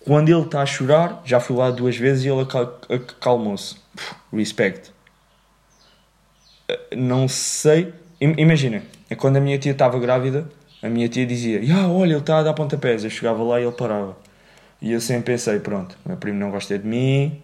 Quando 0.05 0.29
ele 0.29 0.41
está 0.41 0.61
a 0.61 0.65
chorar, 0.65 1.21
já 1.25 1.39
fui 1.39 1.57
lá 1.57 1.71
duas 1.71 1.97
vezes 1.97 2.23
e 2.23 2.29
ele 2.29 2.47
acalmou-se. 2.89 3.75
Respect. 4.31 4.91
Eh, 6.69 6.95
não 6.95 7.27
sei. 7.27 7.93
Imagina, 8.21 8.83
é 9.09 9.15
quando 9.15 9.37
a 9.37 9.41
minha 9.41 9.57
tia 9.59 9.71
estava 9.71 9.99
grávida, 9.99 10.49
a 10.85 10.89
minha 10.89 11.09
tia 11.09 11.25
dizia: 11.25 11.59
yeah, 11.59 11.87
Olha, 11.87 12.11
ele 12.11 12.19
está 12.19 12.37
a 12.37 12.43
dar 12.43 12.53
pontapés. 12.53 13.03
Eu 13.03 13.09
chegava 13.09 13.43
lá 13.43 13.59
e 13.59 13.63
ele 13.63 13.71
parava. 13.71 14.15
E 14.79 14.91
eu 14.91 15.01
sempre 15.01 15.33
pensei: 15.33 15.59
Pronto, 15.59 15.97
meu 16.05 16.15
primo 16.15 16.39
não 16.39 16.51
gosta 16.51 16.77
de 16.77 16.87
mim, 16.87 17.41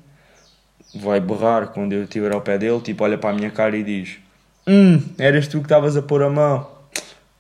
vai 0.93 1.19
berrar 1.19 1.69
quando 1.69 1.93
eu 1.93 2.03
estiver 2.03 2.31
ao 2.33 2.41
pé 2.41 2.59
dele, 2.59 2.79
tipo, 2.81 3.03
olha 3.03 3.17
para 3.17 3.31
a 3.31 3.33
minha 3.33 3.49
cara 3.49 3.75
e 3.75 3.83
diz: 3.83 4.19
Hum, 4.67 5.01
eras 5.17 5.47
tu 5.47 5.57
que 5.57 5.65
estavas 5.65 5.97
a 5.97 6.03
pôr 6.03 6.21
a 6.21 6.29
mão. 6.29 6.69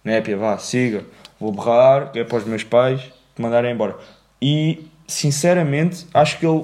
Népia, 0.03 0.35
vá, 0.35 0.57
siga. 0.57 1.05
Vou 1.39 1.51
berrar, 1.51 2.11
é 2.15 2.23
para 2.23 2.37
os 2.37 2.45
meus 2.45 2.63
pais 2.63 3.01
te 3.35 3.41
mandarem 3.41 3.71
embora. 3.71 3.95
E, 4.41 4.87
sinceramente, 5.07 6.07
acho 6.11 6.39
que 6.39 6.47
ele 6.47 6.63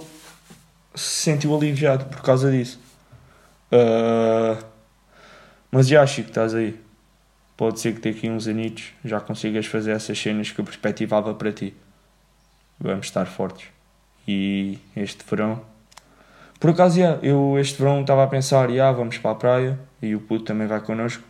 se 0.96 1.22
sentiu 1.22 1.56
aliviado 1.56 2.06
por 2.06 2.24
causa 2.24 2.50
disso. 2.50 2.80
Uh, 3.72 4.58
mas 5.70 5.88
já, 5.88 6.06
Chico, 6.08 6.30
estás 6.30 6.56
aí. 6.56 6.87
Pode 7.58 7.80
ser 7.80 8.00
que 8.00 8.12
daqui 8.12 8.30
uns 8.30 8.48
anitos 8.48 8.94
já 9.04 9.20
consigas 9.20 9.66
fazer 9.66 9.92
essas 9.92 10.18
cenas 10.18 10.52
que 10.52 10.62
eu 10.62 10.66
perspectivava 10.66 11.34
para 11.34 11.52
ti. 11.52 11.74
Vamos 12.80 13.08
estar 13.08 13.26
fortes. 13.26 13.68
E 14.28 14.78
este 14.96 15.26
verão 15.28 15.62
por 16.60 16.72
acaso, 16.72 17.00
yeah, 17.00 17.20
eu 17.22 17.58
este 17.60 17.78
verão 17.78 18.02
estava 18.02 18.24
a 18.24 18.28
pensar, 18.28 18.70
yeah, 18.70 18.96
vamos 18.96 19.18
para 19.20 19.32
a 19.32 19.36
praia 19.36 19.80
e 20.02 20.16
o 20.16 20.20
puto 20.20 20.46
também 20.46 20.66
vai 20.68 20.82
connosco. 20.82 21.24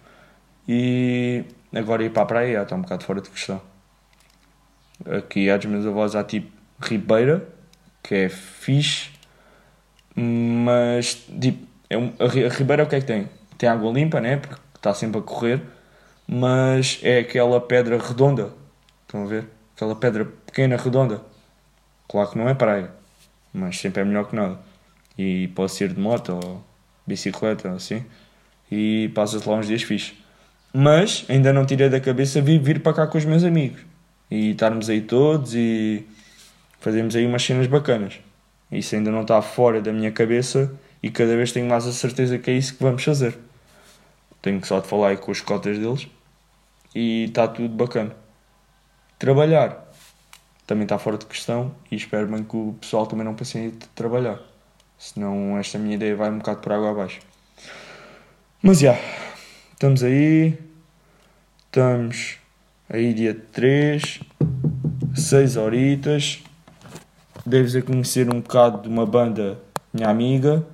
E 0.68 1.44
agora 1.76 2.04
ir 2.04 2.12
para 2.12 2.24
a 2.24 2.26
praia 2.26 2.46
yeah, 2.46 2.64
está 2.64 2.76
um 2.76 2.82
bocado 2.82 3.04
fora 3.04 3.20
de 3.20 3.30
questão. 3.30 3.62
Aqui 5.06 5.50
há 5.50 5.58
dos 5.58 5.66
meus 5.66 5.86
avós 5.86 6.16
há 6.16 6.24
tipo 6.24 6.50
Ribeira, 6.80 7.46
que 8.02 8.16
é 8.16 8.30
fixe, 8.30 9.10
mas 10.16 11.16
tipo, 11.40 11.68
é 11.90 11.98
um, 11.98 12.14
a 12.20 12.50
Ribeira 12.50 12.84
o 12.84 12.88
que 12.88 12.96
é 12.96 13.02
que 13.02 13.06
tem? 13.06 13.30
Tem 13.58 13.68
água 13.68 13.92
limpa, 13.92 14.22
né? 14.22 14.38
Porque 14.38 14.56
está 14.76 14.94
sempre 14.94 15.20
a 15.20 15.24
correr, 15.24 15.62
mas 16.28 17.00
é 17.02 17.20
aquela 17.20 17.62
pedra 17.62 17.98
redonda. 17.98 18.52
Estão 19.04 19.24
a 19.24 19.26
ver? 19.26 19.46
Aquela 19.76 19.96
pedra 19.96 20.26
pequena, 20.26 20.76
redonda. 20.76 21.22
Claro 22.08 22.32
que 22.32 22.38
não 22.38 22.50
é 22.50 22.54
praia, 22.54 22.92
mas 23.54 23.80
sempre 23.80 24.02
é 24.02 24.06
melhor 24.06 24.28
que 24.28 24.36
nada 24.36 24.60
e 25.18 25.48
posso 25.50 25.84
ir 25.84 25.94
de 25.94 26.00
moto 26.00 26.34
ou 26.34 26.64
bicicleta 27.06 27.72
assim 27.72 28.06
e 28.72 29.10
passas 29.16 29.44
lá 29.46 29.56
uns 29.56 29.68
dias 29.68 29.82
fixe. 29.82 30.14
Mas 30.74 31.26
ainda 31.28 31.52
não 31.52 31.66
tirei 31.66 31.90
da 31.90 32.00
cabeça 32.00 32.42
vir, 32.42 32.60
vir 32.62 32.82
para 32.82 32.94
cá 32.94 33.08
com 33.08 33.18
os 33.18 33.26
meus 33.26 33.44
amigos. 33.44 33.82
e 34.30 34.52
estarmos 34.52 34.90
aí 34.90 35.02
todos 35.02 35.56
e 35.56 36.06
fazermos 36.82 37.16
aí 37.16 37.26
umas 37.26 37.42
cenas 37.44 37.66
bacanas. 37.68 38.20
Isso 38.70 38.94
ainda 38.96 39.10
não 39.10 39.22
está 39.22 39.42
fora 39.42 39.82
da 39.82 39.94
minha 39.94 40.12
cabeça 40.12 40.72
e 41.02 41.10
cada 41.10 41.36
vez 41.38 41.54
tenho 41.54 41.68
mais 41.68 41.88
a 41.88 41.94
certeza 41.94 42.38
que 42.38 42.52
é 42.52 42.54
isso 42.54 42.76
que 42.76 42.84
vamos 42.84 43.04
fazer. 43.04 43.38
Tenho 44.42 44.64
só 44.66 44.82
de 44.82 44.88
falar 44.88 45.10
aí 45.10 45.18
com 45.18 45.32
os 45.32 45.40
cotas 45.40 45.80
deles 45.80 46.08
e 46.98 47.26
está 47.26 47.48
tudo 47.48 47.70
bacana. 47.76 48.12
Trabalhar 49.20 49.86
também 50.66 50.82
está 50.84 50.98
fora 50.98 51.16
de 51.16 51.28
questão 51.28 51.72
e 51.92 51.96
espero 51.96 52.26
bem 52.28 52.44
que 52.44 52.58
o 52.58 52.74
pessoal 52.82 53.06
também 53.06 53.24
não 53.24 53.36
passe 53.36 53.70
de 53.70 53.88
trabalhar. 53.90 54.40
Senão 54.98 55.56
esta 55.60 55.78
minha 55.78 55.94
ideia 55.94 56.16
vai 56.16 56.32
um 56.32 56.40
bocado 56.40 56.60
por 56.60 56.72
água 56.72 56.90
abaixo. 56.90 57.20
Mas 58.64 58.80
já, 58.80 58.98
estamos 59.74 60.04
aí. 60.04 60.58
Estamos 61.68 62.38
aí 62.90 63.14
dia 63.14 63.36
3, 63.52 64.20
6 65.14 65.56
horitas. 65.56 66.42
Deves 67.46 67.76
a 67.76 67.82
conhecer 67.84 68.28
um 68.34 68.42
bocado 68.42 68.82
de 68.82 68.90
uma 68.90 69.06
banda 69.06 69.60
minha 69.94 70.10
amiga. 70.10 70.66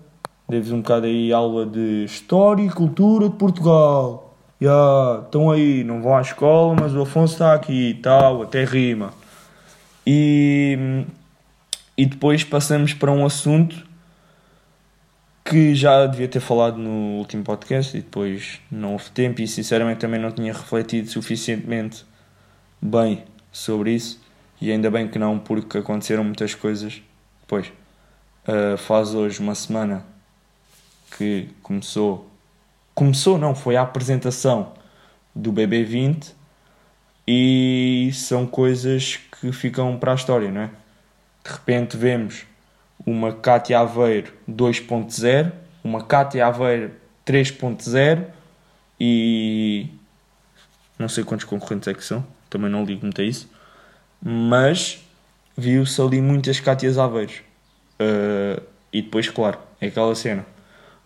Deves 0.47 0.71
um 0.71 0.79
bocado 0.79 1.05
aí 1.05 1.33
aula 1.33 1.65
de 1.65 2.05
História 2.05 2.63
e 2.63 2.69
Cultura 2.69 3.27
de 3.27 3.35
Portugal. 3.35 4.32
Estão 4.63 5.51
aí, 5.51 5.83
não 5.83 6.01
vão 6.01 6.15
à 6.15 6.21
escola, 6.21 6.75
mas 6.79 6.93
o 6.93 7.01
Afonso 7.01 7.33
está 7.33 7.53
aqui 7.53 7.89
e 7.89 7.93
tal, 7.95 8.43
até 8.43 8.63
rima. 8.63 9.13
E, 10.05 11.05
e 11.97 12.05
depois 12.05 12.43
passamos 12.43 12.93
para 12.93 13.11
um 13.11 13.25
assunto 13.25 13.75
que 15.43 15.75
já 15.75 16.05
devia 16.05 16.27
ter 16.27 16.39
falado 16.39 16.77
no 16.77 17.17
último 17.17 17.43
podcast 17.43 17.97
e 17.97 18.01
depois 18.01 18.61
não 18.71 18.93
houve 18.93 19.09
tempo 19.11 19.41
e 19.41 19.47
sinceramente 19.47 19.99
também 19.99 20.19
não 20.19 20.31
tinha 20.31 20.53
refletido 20.53 21.09
suficientemente 21.09 22.05
bem 22.81 23.23
sobre 23.51 23.91
isso 23.91 24.21
e 24.61 24.71
ainda 24.71 24.89
bem 24.89 25.07
que 25.07 25.19
não 25.19 25.37
porque 25.37 25.77
aconteceram 25.79 26.23
muitas 26.23 26.55
coisas 26.55 27.01
pois 27.45 27.67
uh, 28.47 28.77
faz 28.77 29.13
hoje 29.13 29.41
uma 29.41 29.53
semana 29.53 30.05
que 31.17 31.49
começou 31.61 32.32
começou 32.93 33.37
não 33.37 33.55
foi 33.55 33.75
a 33.75 33.81
apresentação 33.81 34.73
do 35.35 35.51
BB20 35.51 36.31
e 37.27 38.11
são 38.13 38.45
coisas 38.45 39.19
que 39.39 39.51
ficam 39.51 39.97
para 39.97 40.11
a 40.11 40.15
história 40.15 40.51
não 40.51 40.61
é 40.61 40.69
de 41.43 41.51
repente 41.51 41.97
vemos 41.97 42.45
uma 43.05 43.33
Cátia 43.33 43.79
Aveiro 43.79 44.33
2.0, 44.49 45.51
uma 45.83 46.03
Cátia 46.03 46.47
Aveiro 46.47 46.91
3.0 47.25 48.25
e 48.99 49.87
não 50.97 51.09
sei 51.09 51.23
quantos 51.23 51.45
concorrentes 51.45 51.87
é 51.87 51.93
que 51.93 52.03
são, 52.03 52.25
também 52.49 52.69
não 52.69 52.85
ligo 52.85 53.01
muito 53.01 53.19
a 53.19 53.23
isso, 53.23 53.49
mas 54.21 55.03
viu-se 55.57 56.01
ali 56.01 56.21
muitas 56.21 56.59
Cátias 56.59 56.97
Aveiros. 56.97 57.41
Uh, 57.99 58.61
e 58.91 59.01
depois, 59.01 59.29
claro, 59.29 59.59
é 59.81 59.87
aquela 59.87 60.15
cena. 60.15 60.45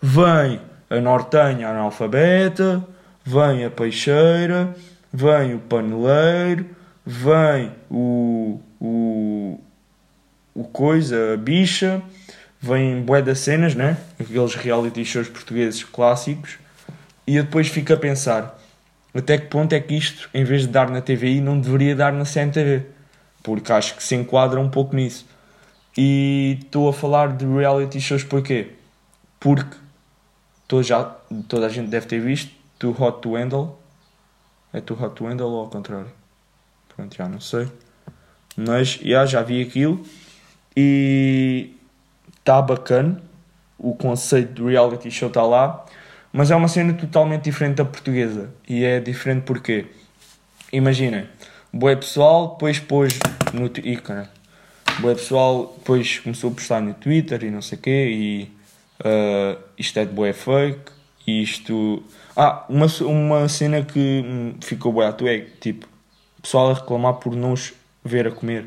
Vem 0.00 0.60
a 0.90 1.00
Nortenha 1.00 1.68
analfabeta, 1.68 2.82
vem 3.24 3.64
a 3.64 3.70
peixeira, 3.70 4.74
vem 5.12 5.54
o 5.54 5.58
paneleiro, 5.58 6.66
vem 7.04 7.72
o, 7.90 8.60
o, 8.80 9.60
o 10.54 10.64
coisa, 10.64 11.34
a 11.34 11.36
bicha, 11.36 12.02
vem 12.60 13.02
bué 13.02 13.22
das 13.22 13.40
cenas, 13.40 13.74
né? 13.74 13.96
Aqueles 14.18 14.54
reality 14.54 15.04
shows 15.04 15.28
portugueses 15.28 15.84
clássicos. 15.84 16.58
E 17.26 17.36
eu 17.36 17.44
depois 17.44 17.68
fico 17.68 17.92
a 17.92 17.96
pensar, 17.96 18.58
até 19.14 19.36
que 19.36 19.46
ponto 19.46 19.74
é 19.74 19.80
que 19.80 19.94
isto, 19.94 20.30
em 20.32 20.44
vez 20.44 20.62
de 20.62 20.68
dar 20.68 20.90
na 20.90 21.00
TVI, 21.00 21.40
não 21.40 21.60
deveria 21.60 21.94
dar 21.94 22.12
na 22.12 22.24
CMTV? 22.24 22.86
Porque 23.42 23.72
acho 23.72 23.96
que 23.96 24.02
se 24.02 24.14
enquadra 24.14 24.58
um 24.60 24.68
pouco 24.68 24.96
nisso. 24.96 25.26
E 25.96 26.58
estou 26.60 26.88
a 26.88 26.92
falar 26.92 27.36
de 27.36 27.44
reality 27.44 28.00
shows 28.00 28.22
porquê? 28.22 28.72
Porque 29.40 29.76
tô 30.68 30.82
já, 30.82 31.02
toda 31.48 31.66
a 31.66 31.68
gente 31.70 31.88
deve 31.88 32.06
ter 32.06 32.20
visto 32.20 32.52
Too 32.78 32.94
Hot 33.02 33.22
to 33.22 33.34
Handle. 33.34 33.78
É 34.72 34.80
Too 34.80 35.02
Hot 35.02 35.16
to 35.16 35.26
Handle 35.26 35.48
ou 35.48 35.60
ao 35.60 35.70
contrário? 35.70 36.10
Pronto, 36.94 37.16
já 37.16 37.26
não 37.26 37.40
sei. 37.40 37.66
Mas 38.54 39.00
já, 39.02 39.24
já 39.24 39.42
vi 39.42 39.62
aquilo 39.62 40.04
e 40.76 41.74
está 42.38 42.60
bacana. 42.60 43.22
O 43.78 43.94
conceito 43.94 44.54
do 44.54 44.66
reality 44.66 45.08
show 45.08 45.28
está 45.28 45.42
lá, 45.42 45.86
mas 46.32 46.50
é 46.50 46.56
uma 46.56 46.66
cena 46.66 46.92
totalmente 46.92 47.44
diferente 47.44 47.76
da 47.76 47.84
portuguesa. 47.84 48.50
E 48.68 48.84
é 48.84 48.98
diferente 48.98 49.44
porque, 49.44 49.86
imaginem, 50.72 51.28
boé 51.72 51.94
pessoal 51.94 52.48
depois 52.48 52.80
pôs 52.80 53.18
no. 53.52 53.70
Cara. 54.02 54.28
Boé 54.98 55.14
pessoal 55.14 55.76
depois 55.78 56.18
começou 56.18 56.50
a 56.50 56.54
postar 56.54 56.80
no 56.80 56.92
Twitter 56.94 57.44
e 57.44 57.50
não 57.52 57.62
sei 57.62 57.78
o 57.78 57.80
quê, 57.80 58.08
e 58.10 58.52
uh, 59.00 59.67
isto 59.78 59.98
é 59.98 60.04
de 60.04 60.12
boé 60.12 60.32
fake, 60.32 60.92
isto. 61.26 62.02
Ah, 62.36 62.64
uma, 62.68 62.86
uma 63.02 63.48
cena 63.48 63.82
que 63.82 64.54
ficou 64.60 64.92
boé 64.92 65.06
à 65.06 65.12
tua 65.12 65.30
é 65.30 65.40
tipo, 65.60 65.86
pessoal 66.42 66.70
a 66.70 66.74
reclamar 66.74 67.14
por 67.14 67.34
nos 67.34 67.74
ver 68.04 68.26
a 68.26 68.30
comer. 68.30 68.66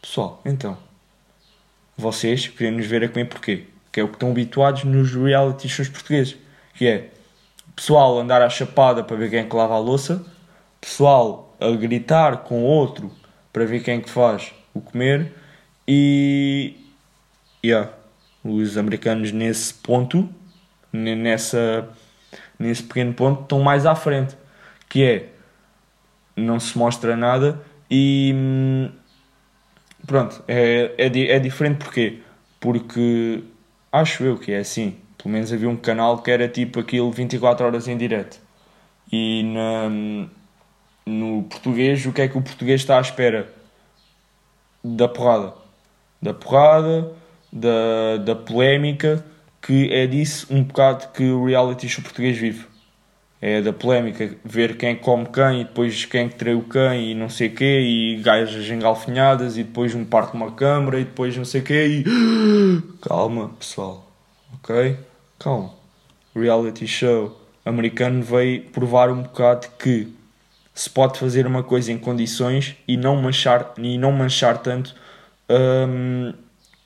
Pessoal, 0.00 0.40
então, 0.44 0.76
vocês 1.96 2.48
querem 2.48 2.76
nos 2.76 2.86
ver 2.86 3.04
a 3.04 3.08
comer 3.08 3.26
porquê? 3.26 3.64
Que 3.90 4.00
é 4.00 4.02
o 4.04 4.08
que 4.08 4.14
estão 4.14 4.30
habituados 4.30 4.84
nos 4.84 5.14
reality 5.14 5.68
shows 5.68 5.88
portugueses, 5.88 6.36
que 6.74 6.86
é 6.86 7.10
pessoal 7.74 8.18
andar 8.18 8.42
à 8.42 8.48
chapada 8.48 9.04
para 9.04 9.16
ver 9.16 9.30
quem 9.30 9.38
é 9.40 9.44
que 9.44 9.54
lava 9.54 9.74
a 9.74 9.78
louça, 9.78 10.24
pessoal 10.80 11.56
a 11.60 11.70
gritar 11.70 12.38
com 12.38 12.62
outro 12.62 13.10
para 13.52 13.64
ver 13.64 13.82
quem 13.82 13.98
é 13.98 14.00
que 14.00 14.10
faz 14.10 14.52
o 14.74 14.80
comer 14.80 15.32
e 15.86 16.76
yeah, 17.64 17.90
os 18.44 18.76
americanos 18.76 19.32
nesse 19.32 19.74
ponto, 19.74 20.28
nessa, 20.92 21.88
nesse 22.58 22.82
pequeno 22.82 23.12
ponto, 23.14 23.42
estão 23.42 23.60
mais 23.60 23.86
à 23.86 23.94
frente, 23.94 24.36
que 24.88 25.02
é 25.02 25.28
não 26.36 26.60
se 26.60 26.78
mostra 26.78 27.16
nada 27.16 27.60
e 27.90 28.32
hum, 28.34 28.90
pronto, 30.06 30.42
é, 30.46 30.94
é, 30.98 31.06
é 31.06 31.38
diferente 31.38 31.78
porquê? 31.84 32.20
Porque 32.60 33.42
acho 33.92 34.24
eu 34.24 34.38
que 34.38 34.52
é 34.52 34.58
assim. 34.58 34.96
Pelo 35.16 35.30
menos 35.32 35.52
havia 35.52 35.68
um 35.68 35.76
canal 35.76 36.22
que 36.22 36.30
era 36.30 36.48
tipo 36.48 36.78
aquilo 36.80 37.10
24 37.10 37.66
horas 37.66 37.88
em 37.88 37.96
direto. 37.96 38.40
E 39.10 39.42
na, 39.42 39.88
no 41.06 41.42
português, 41.44 42.04
o 42.06 42.12
que 42.12 42.22
é 42.22 42.28
que 42.28 42.38
o 42.38 42.42
português 42.42 42.80
está 42.80 42.98
à 42.98 43.00
espera? 43.00 43.52
Da 44.84 45.08
porrada. 45.08 45.54
Da 46.22 46.34
porrada, 46.34 47.12
da, 47.52 48.16
da 48.24 48.34
polémica, 48.34 49.24
que 49.60 49.92
é 49.92 50.06
disso 50.06 50.46
um 50.50 50.62
bocado 50.62 51.08
que 51.12 51.24
o 51.24 51.46
reality 51.46 51.88
show 51.88 52.02
português 52.02 52.36
vive 52.36 52.66
é 53.40 53.62
da 53.62 53.72
polémica, 53.72 54.36
ver 54.44 54.76
quem 54.76 54.96
come 54.96 55.26
quem 55.26 55.60
e 55.60 55.64
depois 55.64 56.04
quem 56.04 56.28
que 56.28 56.34
traiu 56.34 56.62
quem 56.62 57.12
e 57.12 57.14
não 57.14 57.28
sei 57.28 57.48
quê, 57.48 57.80
e 57.80 58.16
gajas 58.20 58.68
engalfinhadas 58.68 59.56
e 59.56 59.62
depois 59.62 59.94
um 59.94 60.04
parte 60.04 60.34
uma 60.34 60.50
câmara 60.50 60.98
e 60.98 61.04
depois 61.04 61.36
não 61.36 61.44
sei 61.44 61.60
quê 61.60 61.86
e... 61.86 62.04
Calma, 63.00 63.50
pessoal, 63.58 64.10
ok? 64.54 64.96
Calma. 65.38 65.70
Reality 66.34 66.86
show 66.86 67.40
americano 67.64 68.22
veio 68.22 68.62
provar 68.70 69.10
um 69.10 69.22
bocado 69.22 69.68
que 69.78 70.08
se 70.74 70.90
pode 70.90 71.18
fazer 71.18 71.46
uma 71.46 71.62
coisa 71.62 71.92
em 71.92 71.98
condições 71.98 72.76
e 72.86 72.96
não 72.96 73.16
manchar, 73.16 73.72
e 73.78 73.96
não 73.98 74.10
manchar 74.10 74.58
tanto 74.58 74.94
um, 75.48 76.32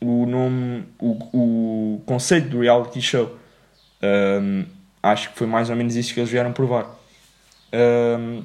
o 0.02 0.26
nome, 0.26 0.84
o, 0.98 1.96
o 1.96 2.02
conceito 2.04 2.48
do 2.48 2.60
reality 2.60 3.00
show. 3.00 3.38
Um, 4.02 4.64
acho 5.02 5.30
que 5.30 5.38
foi 5.38 5.46
mais 5.46 5.70
ou 5.70 5.76
menos 5.76 5.94
isso 5.94 6.12
que 6.12 6.20
eles 6.20 6.30
vieram 6.30 6.52
provar. 6.52 6.86
Um, 7.72 8.42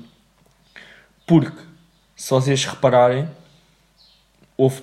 porque, 1.26 1.58
se 2.16 2.30
vocês 2.30 2.64
repararem, 2.66 3.28
houve 4.56 4.82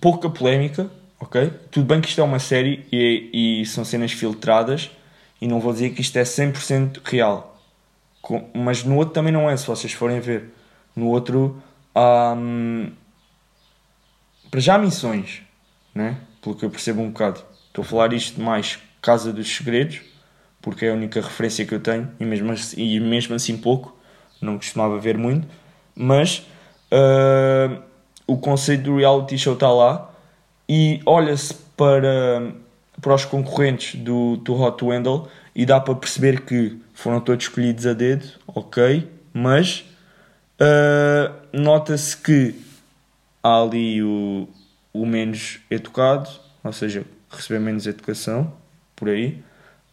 pouca 0.00 0.30
polémica, 0.30 0.90
ok? 1.20 1.50
Tudo 1.70 1.86
bem 1.86 2.00
que 2.00 2.08
isto 2.08 2.20
é 2.20 2.24
uma 2.24 2.38
série 2.38 2.86
e, 2.90 3.60
e 3.60 3.66
são 3.66 3.84
cenas 3.84 4.12
filtradas, 4.12 4.90
e 5.40 5.46
não 5.46 5.60
vou 5.60 5.72
dizer 5.72 5.90
que 5.90 6.00
isto 6.00 6.16
é 6.16 6.22
100% 6.22 7.00
real. 7.04 7.60
Com, 8.22 8.48
mas 8.54 8.84
no 8.84 8.96
outro 8.96 9.12
também 9.12 9.32
não 9.32 9.50
é, 9.50 9.56
se 9.56 9.66
vocês 9.66 9.92
forem 9.92 10.20
ver. 10.20 10.50
No 10.96 11.08
outro, 11.08 11.60
um, 11.94 12.90
para 14.50 14.60
já 14.60 14.78
missões, 14.78 15.42
né? 15.94 16.16
pelo 16.42 16.54
que 16.54 16.64
eu 16.64 16.70
percebo 16.70 17.00
um 17.02 17.08
bocado. 17.08 17.40
Estou 17.68 17.82
a 17.82 17.86
falar 17.86 18.12
isto 18.12 18.40
mais 18.40 18.78
Casa 19.00 19.32
dos 19.32 19.48
Segredos, 19.48 20.00
porque 20.60 20.86
é 20.86 20.90
a 20.90 20.94
única 20.94 21.20
referência 21.20 21.64
que 21.64 21.74
eu 21.74 21.80
tenho 21.80 22.10
e 22.18 22.24
mesmo 22.24 22.52
assim, 22.52 22.82
e 22.82 23.00
mesmo 23.00 23.34
assim 23.34 23.56
pouco, 23.56 23.96
não 24.40 24.56
costumava 24.56 24.98
ver 24.98 25.16
muito, 25.16 25.46
mas 25.94 26.46
uh, 26.90 27.82
o 28.26 28.36
conceito 28.36 28.84
do 28.84 28.96
reality 28.96 29.38
show 29.38 29.54
está 29.54 29.70
lá 29.70 30.10
e 30.68 31.00
olha-se 31.06 31.54
para, 31.76 32.52
para 33.00 33.14
os 33.14 33.24
concorrentes 33.24 34.00
do, 34.00 34.36
do 34.38 34.54
Hot 34.54 34.84
Wendell 34.84 35.28
e 35.54 35.64
dá 35.64 35.80
para 35.80 35.94
perceber 35.94 36.42
que 36.42 36.78
foram 36.94 37.20
todos 37.20 37.46
escolhidos 37.46 37.86
a 37.86 37.92
dedo, 37.92 38.26
ok, 38.46 39.08
mas 39.32 39.84
Uh, 40.54 41.34
Nota-se 41.52 42.16
que 42.16 42.54
há 43.42 43.62
ali 43.62 44.02
o, 44.02 44.48
o 44.94 45.04
menos 45.04 45.58
educado, 45.70 46.30
ou 46.62 46.72
seja, 46.72 47.04
receber 47.28 47.58
menos 47.58 47.86
educação, 47.86 48.50
por 48.96 49.10
aí. 49.10 49.42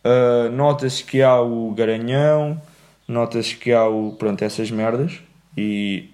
Uh, 0.05 0.49
nota-se 0.51 1.03
que 1.03 1.21
há 1.21 1.41
o 1.41 1.71
garanhão, 1.71 2.61
nota-se 3.07 3.55
que 3.55 3.73
há 3.73 3.85
o, 3.85 4.13
pronto, 4.13 4.41
essas 4.43 4.71
merdas, 4.71 5.19
e 5.57 6.09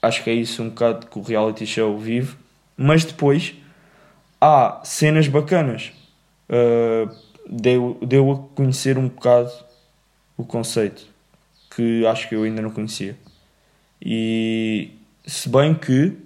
acho 0.00 0.24
que 0.24 0.30
é 0.30 0.34
isso 0.34 0.62
um 0.62 0.70
bocado 0.70 1.06
que 1.06 1.18
o 1.18 1.22
reality 1.22 1.64
show 1.66 1.96
vive. 1.96 2.36
Mas 2.76 3.04
depois 3.04 3.54
há 4.40 4.80
cenas 4.82 5.28
bacanas. 5.28 5.92
Uh, 6.48 7.14
deu, 7.48 7.98
deu 8.02 8.32
a 8.32 8.56
conhecer 8.56 8.98
um 8.98 9.08
bocado 9.08 9.52
o 10.36 10.44
conceito 10.44 11.06
que 11.74 12.04
acho 12.06 12.28
que 12.28 12.34
eu 12.34 12.42
ainda 12.42 12.60
não 12.60 12.70
conhecia. 12.70 13.16
E 14.00 14.90
se 15.24 15.48
bem 15.48 15.74
que 15.74 16.16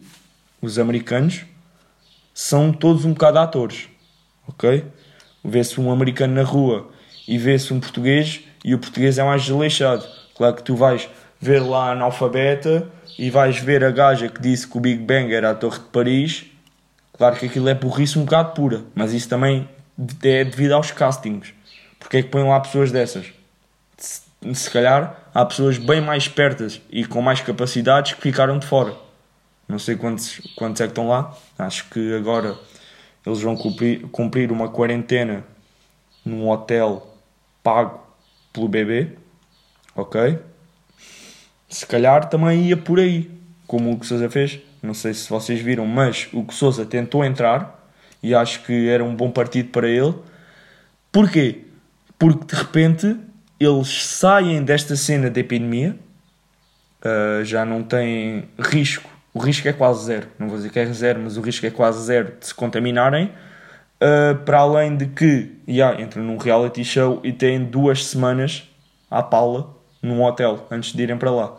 os 0.60 0.78
americanos 0.78 1.44
são 2.38 2.70
todos 2.70 3.06
um 3.06 3.14
bocado 3.14 3.38
atores, 3.38 3.88
ok? 4.46 4.84
Vê-se 5.42 5.80
um 5.80 5.90
americano 5.90 6.34
na 6.34 6.42
rua 6.42 6.90
e 7.26 7.38
vê-se 7.38 7.72
um 7.72 7.80
português 7.80 8.42
e 8.62 8.74
o 8.74 8.78
português 8.78 9.16
é 9.16 9.24
mais 9.24 9.42
desleixado. 9.42 10.06
Claro 10.36 10.54
que 10.54 10.62
tu 10.62 10.76
vais 10.76 11.08
ver 11.40 11.60
lá 11.60 11.86
a 11.86 11.92
analfabeta 11.92 12.86
e 13.18 13.30
vais 13.30 13.58
ver 13.58 13.82
a 13.82 13.90
gaja 13.90 14.28
que 14.28 14.38
disse 14.38 14.68
que 14.68 14.76
o 14.76 14.80
Big 14.80 15.02
Bang 15.02 15.32
era 15.32 15.50
a 15.50 15.54
Torre 15.54 15.78
de 15.78 15.86
Paris. 15.86 16.44
Claro 17.16 17.36
que 17.36 17.46
aquilo 17.46 17.70
é 17.70 17.74
burrice 17.74 18.18
um 18.18 18.24
bocado 18.26 18.52
pura, 18.52 18.84
mas 18.94 19.14
isso 19.14 19.30
também 19.30 19.66
é 20.22 20.44
devido 20.44 20.72
aos 20.72 20.90
castings. 20.90 21.54
Porque 21.98 22.18
é 22.18 22.22
que 22.22 22.28
põem 22.28 22.46
lá 22.46 22.60
pessoas 22.60 22.92
dessas? 22.92 23.32
Se 23.96 24.70
calhar 24.70 25.22
há 25.32 25.42
pessoas 25.46 25.78
bem 25.78 26.02
mais 26.02 26.24
espertas 26.24 26.82
e 26.90 27.06
com 27.06 27.22
mais 27.22 27.40
capacidades 27.40 28.12
que 28.12 28.20
ficaram 28.20 28.58
de 28.58 28.66
fora. 28.66 29.05
Não 29.68 29.78
sei 29.78 29.96
quantos, 29.96 30.40
quantos 30.54 30.80
é 30.80 30.84
que 30.84 30.92
estão 30.92 31.08
lá. 31.08 31.36
Acho 31.58 31.88
que 31.90 32.14
agora 32.14 32.56
eles 33.24 33.40
vão 33.40 33.56
cumprir, 33.56 34.02
cumprir 34.08 34.52
uma 34.52 34.68
quarentena 34.68 35.44
num 36.24 36.48
hotel 36.48 37.16
pago 37.62 38.00
pelo 38.52 38.68
bebê. 38.68 39.12
Ok? 39.94 40.38
Se 41.68 41.86
calhar 41.86 42.28
também 42.28 42.68
ia 42.68 42.76
por 42.76 43.00
aí, 43.00 43.30
como 43.66 43.92
o 43.92 43.98
que 43.98 44.06
Sousa 44.06 44.30
fez. 44.30 44.60
Não 44.82 44.94
sei 44.94 45.14
se 45.14 45.28
vocês 45.28 45.60
viram, 45.60 45.86
mas 45.86 46.28
o 46.32 46.44
que 46.44 46.54
Sousa 46.54 46.84
tentou 46.86 47.24
entrar 47.24 47.76
e 48.22 48.34
acho 48.34 48.62
que 48.62 48.88
era 48.88 49.02
um 49.04 49.14
bom 49.14 49.30
partido 49.30 49.70
para 49.70 49.88
ele. 49.88 50.14
Porquê? 51.10 51.62
Porque 52.18 52.44
de 52.44 52.54
repente 52.54 53.16
eles 53.58 54.04
saem 54.04 54.62
desta 54.62 54.96
cena 54.96 55.30
de 55.30 55.40
epidemia, 55.40 55.96
uh, 57.00 57.44
já 57.44 57.64
não 57.64 57.82
têm 57.82 58.48
risco, 58.58 59.08
o 59.36 59.38
risco 59.38 59.68
é 59.68 59.72
quase 59.74 60.06
zero, 60.06 60.28
não 60.38 60.48
vou 60.48 60.56
dizer 60.56 60.70
que 60.70 60.78
é 60.78 60.86
zero, 60.86 61.20
mas 61.20 61.36
o 61.36 61.42
risco 61.42 61.66
é 61.66 61.70
quase 61.70 62.02
zero 62.02 62.32
de 62.40 62.46
se 62.46 62.54
contaminarem, 62.54 63.26
uh, 63.26 64.34
para 64.46 64.60
além 64.60 64.96
de 64.96 65.04
que 65.08 65.52
yeah, 65.68 66.00
entram 66.00 66.22
num 66.24 66.38
reality 66.38 66.82
show 66.82 67.20
e 67.22 67.34
têm 67.34 67.62
duas 67.62 68.06
semanas 68.06 68.66
à 69.10 69.22
pala 69.22 69.76
num 70.00 70.22
hotel 70.22 70.66
antes 70.70 70.94
de 70.94 71.02
irem 71.02 71.18
para 71.18 71.30
lá 71.30 71.54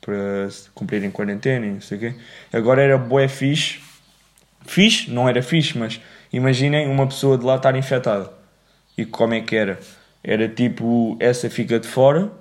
para 0.00 0.48
cumprirem 0.74 1.08
quarentena 1.08 1.64
e 1.64 1.70
não 1.70 1.80
sei 1.80 1.98
o 1.98 2.00
quê. 2.00 2.14
Agora 2.52 2.82
era 2.82 2.98
boé 2.98 3.28
fixe, 3.28 3.78
fixe, 4.66 5.08
não 5.08 5.28
era 5.28 5.40
fixe, 5.40 5.78
mas 5.78 6.00
imaginem 6.32 6.90
uma 6.90 7.06
pessoa 7.06 7.38
de 7.38 7.44
lá 7.44 7.54
estar 7.54 7.76
infectada. 7.76 8.28
E 8.98 9.06
como 9.06 9.34
é 9.34 9.40
que 9.40 9.54
era? 9.54 9.78
Era 10.22 10.48
tipo, 10.48 11.16
essa 11.20 11.48
fica 11.48 11.78
de 11.78 11.86
fora, 11.86 12.32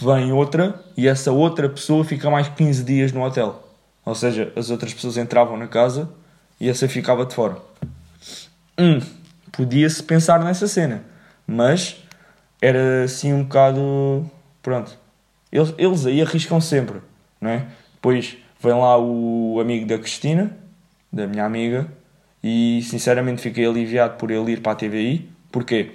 vem 0.00 0.32
outra 0.32 0.82
e 0.96 1.06
essa 1.06 1.32
outra 1.32 1.68
pessoa 1.68 2.04
fica 2.04 2.30
mais 2.30 2.48
15 2.48 2.84
dias 2.84 3.12
no 3.12 3.22
hotel. 3.22 3.62
Ou 4.04 4.14
seja, 4.14 4.52
as 4.56 4.70
outras 4.70 4.92
pessoas 4.92 5.16
entravam 5.16 5.56
na 5.56 5.66
casa 5.66 6.10
e 6.60 6.68
essa 6.68 6.88
ficava 6.88 7.24
de 7.24 7.34
fora. 7.34 7.56
Hum, 8.78 9.00
podia-se 9.52 10.02
pensar 10.02 10.42
nessa 10.42 10.66
cena, 10.66 11.04
mas 11.46 11.96
era 12.60 13.04
assim 13.04 13.32
um 13.32 13.42
bocado. 13.44 14.28
Pronto. 14.62 14.98
Eles, 15.50 15.74
eles 15.78 16.06
aí 16.06 16.20
arriscam 16.20 16.60
sempre, 16.60 17.00
não 17.40 17.50
é? 17.50 17.66
Depois 17.94 18.36
vem 18.60 18.72
lá 18.72 18.98
o 18.98 19.58
amigo 19.60 19.86
da 19.86 19.98
Cristina, 19.98 20.56
da 21.12 21.26
minha 21.26 21.44
amiga, 21.44 21.86
e 22.42 22.82
sinceramente 22.82 23.40
fiquei 23.40 23.66
aliviado 23.66 24.16
por 24.16 24.30
ele 24.30 24.52
ir 24.52 24.60
para 24.60 24.72
a 24.72 24.74
TVI. 24.74 25.30
Porquê? 25.52 25.92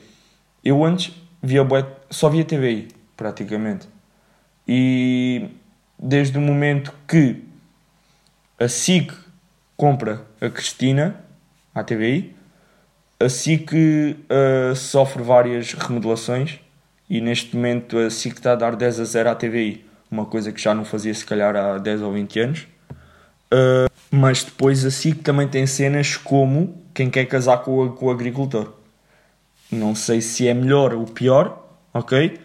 Eu 0.63 0.83
antes 0.83 1.13
via 1.43 1.67
só 2.09 2.29
via 2.29 2.45
TVI, 2.45 2.87
praticamente. 3.19 3.85
E 4.65 5.49
desde 5.99 6.37
o 6.37 6.41
momento 6.41 6.93
que 7.05 7.43
a 8.57 8.69
SIC 8.69 9.11
compra 9.75 10.25
a 10.39 10.49
Cristina 10.49 11.19
à 11.75 11.83
TVI, 11.83 12.33
a 13.19 13.27
SIC 13.27 13.73
uh, 13.73 14.73
sofre 14.73 15.21
várias 15.21 15.73
remodelações 15.73 16.59
e 17.09 17.19
neste 17.19 17.53
momento 17.57 17.97
a 17.97 18.09
SIC 18.09 18.37
está 18.37 18.53
a 18.53 18.55
dar 18.55 18.77
10 18.77 19.01
a 19.01 19.03
0 19.03 19.29
à 19.31 19.35
TVI, 19.35 19.85
uma 20.09 20.25
coisa 20.25 20.53
que 20.53 20.61
já 20.61 20.73
não 20.73 20.85
fazia 20.85 21.13
se 21.13 21.25
calhar 21.25 21.53
há 21.57 21.77
10 21.77 22.01
ou 22.01 22.13
20 22.13 22.39
anos. 22.39 22.67
Uh, 23.51 23.89
mas 24.09 24.45
depois 24.45 24.85
a 24.85 24.91
SIC 24.91 25.21
também 25.23 25.47
tem 25.47 25.67
cenas 25.67 26.15
como 26.15 26.81
quem 26.93 27.09
quer 27.09 27.25
casar 27.25 27.57
com 27.63 27.85
o, 27.85 27.91
com 27.91 28.05
o 28.05 28.11
agricultor. 28.11 28.75
Não 29.69 29.93
sei 29.93 30.21
se 30.21 30.47
é 30.47 30.53
melhor 30.53 30.93
ou 30.93 31.05
pior, 31.05 31.67
ok? 31.93 32.39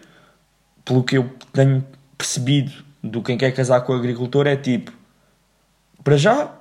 Pelo 0.85 1.03
que 1.03 1.17
eu 1.17 1.31
tenho 1.53 1.85
percebido 2.17 2.73
do 3.03 3.23
quem 3.23 3.37
quer 3.37 3.53
casar 3.53 3.81
com 3.83 3.93
o 3.93 3.97
agricultor 3.97 4.47
é 4.47 4.57
tipo, 4.57 4.93
para 6.03 6.17
já, 6.17 6.53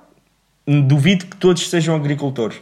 duvido 0.66 1.26
que 1.26 1.36
todos 1.36 1.68
sejam 1.68 1.94
agricultores. 1.94 2.60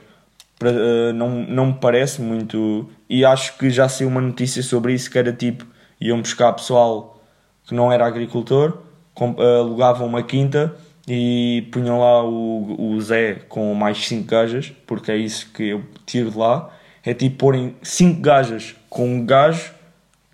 Para, 0.59 0.71
uh, 0.71 1.13
não, 1.13 1.31
não 1.31 1.67
me 1.67 1.75
parece 1.75 2.21
muito. 2.21 2.89
E 3.09 3.25
acho 3.25 3.57
que 3.59 3.71
já 3.71 3.89
saiu 3.89 4.09
uma 4.09 4.21
notícia 4.21 4.63
sobre 4.63 4.95
isso 4.95 5.11
que 5.11 5.19
era 5.19 5.33
tipo, 5.33 5.67
iam 6.01 6.21
buscar 6.21 6.53
pessoal 6.53 7.21
que 7.67 7.75
não 7.75 7.93
era 7.93 8.07
agricultor, 8.07 8.79
com, 9.15 9.33
uh, 9.33 9.61
alugavam 9.61 10.07
uma 10.07 10.23
quinta 10.23 10.75
e 11.07 11.69
punham 11.73 11.99
lá 11.99 12.25
o, 12.25 12.95
o 12.95 13.01
Zé 13.01 13.35
com 13.49 13.75
mais 13.75 14.07
5 14.07 14.29
gajas, 14.29 14.73
porque 14.87 15.11
é 15.11 15.17
isso 15.17 15.51
que 15.53 15.71
eu 15.71 15.85
tiro 16.07 16.31
de 16.31 16.39
lá 16.39 16.73
é 17.05 17.13
tipo 17.13 17.37
porem 17.37 17.75
5 17.83 18.21
gajas 18.21 18.77
com 18.89 19.07
um 19.07 19.27
gajo 19.27 19.73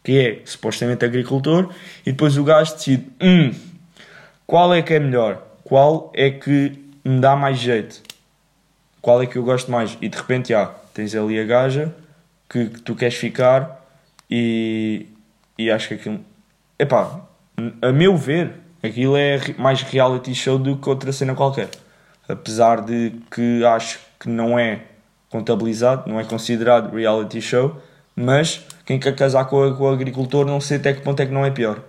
que 0.09 0.19
é 0.19 0.41
supostamente 0.47 1.05
agricultor 1.05 1.69
e 2.07 2.13
depois 2.13 2.39
o 2.39 2.43
gajo 2.43 2.73
decide: 2.73 3.13
hum, 3.21 3.53
qual 4.47 4.73
é 4.73 4.81
que 4.81 4.95
é 4.95 4.99
melhor? 4.99 5.47
Qual 5.63 6.11
é 6.15 6.31
que 6.31 6.83
me 7.05 7.21
dá 7.21 7.37
mais 7.37 7.59
jeito? 7.59 8.01
Qual 9.03 9.21
é 9.21 9.27
que 9.27 9.37
eu 9.37 9.43
gosto 9.43 9.71
mais? 9.71 9.99
E 10.01 10.09
de 10.09 10.17
repente, 10.17 10.49
já, 10.49 10.65
tens 10.95 11.15
ali 11.15 11.39
a 11.39 11.45
gaja 11.45 11.95
que, 12.49 12.71
que 12.71 12.81
tu 12.81 12.95
queres 12.95 13.17
ficar 13.17 13.87
e, 14.31 15.09
e 15.59 15.71
acho 15.71 15.89
que 15.89 15.95
aquilo. 15.95 16.21
Epá, 16.79 17.21
a 17.83 17.93
meu 17.93 18.17
ver, 18.17 18.55
aquilo 18.83 19.15
é 19.15 19.39
mais 19.59 19.83
reality 19.83 20.35
show 20.35 20.59
do 20.59 20.79
que 20.79 20.89
outra 20.89 21.13
cena 21.13 21.35
qualquer. 21.35 21.69
Apesar 22.27 22.81
de 22.81 23.13
que 23.31 23.63
acho 23.63 24.01
que 24.19 24.31
não 24.31 24.59
é 24.59 24.85
contabilizado, 25.29 26.09
não 26.09 26.19
é 26.19 26.25
considerado 26.25 26.95
reality 26.95 27.43
show, 27.43 27.77
mas 28.17 28.65
quem 28.89 28.99
quer 28.99 29.15
casar 29.15 29.45
com, 29.45 29.59
o 29.59 29.89
agricultor 29.89 30.47
não 30.47 30.63
sei 30.63 30.79
até 30.79 30.95
que 30.95 31.03
ponto 31.03 31.21
é 31.21 31.27
que 31.27 31.33
não 31.33 31.45
é 31.45 31.51
pior. 31.51 31.83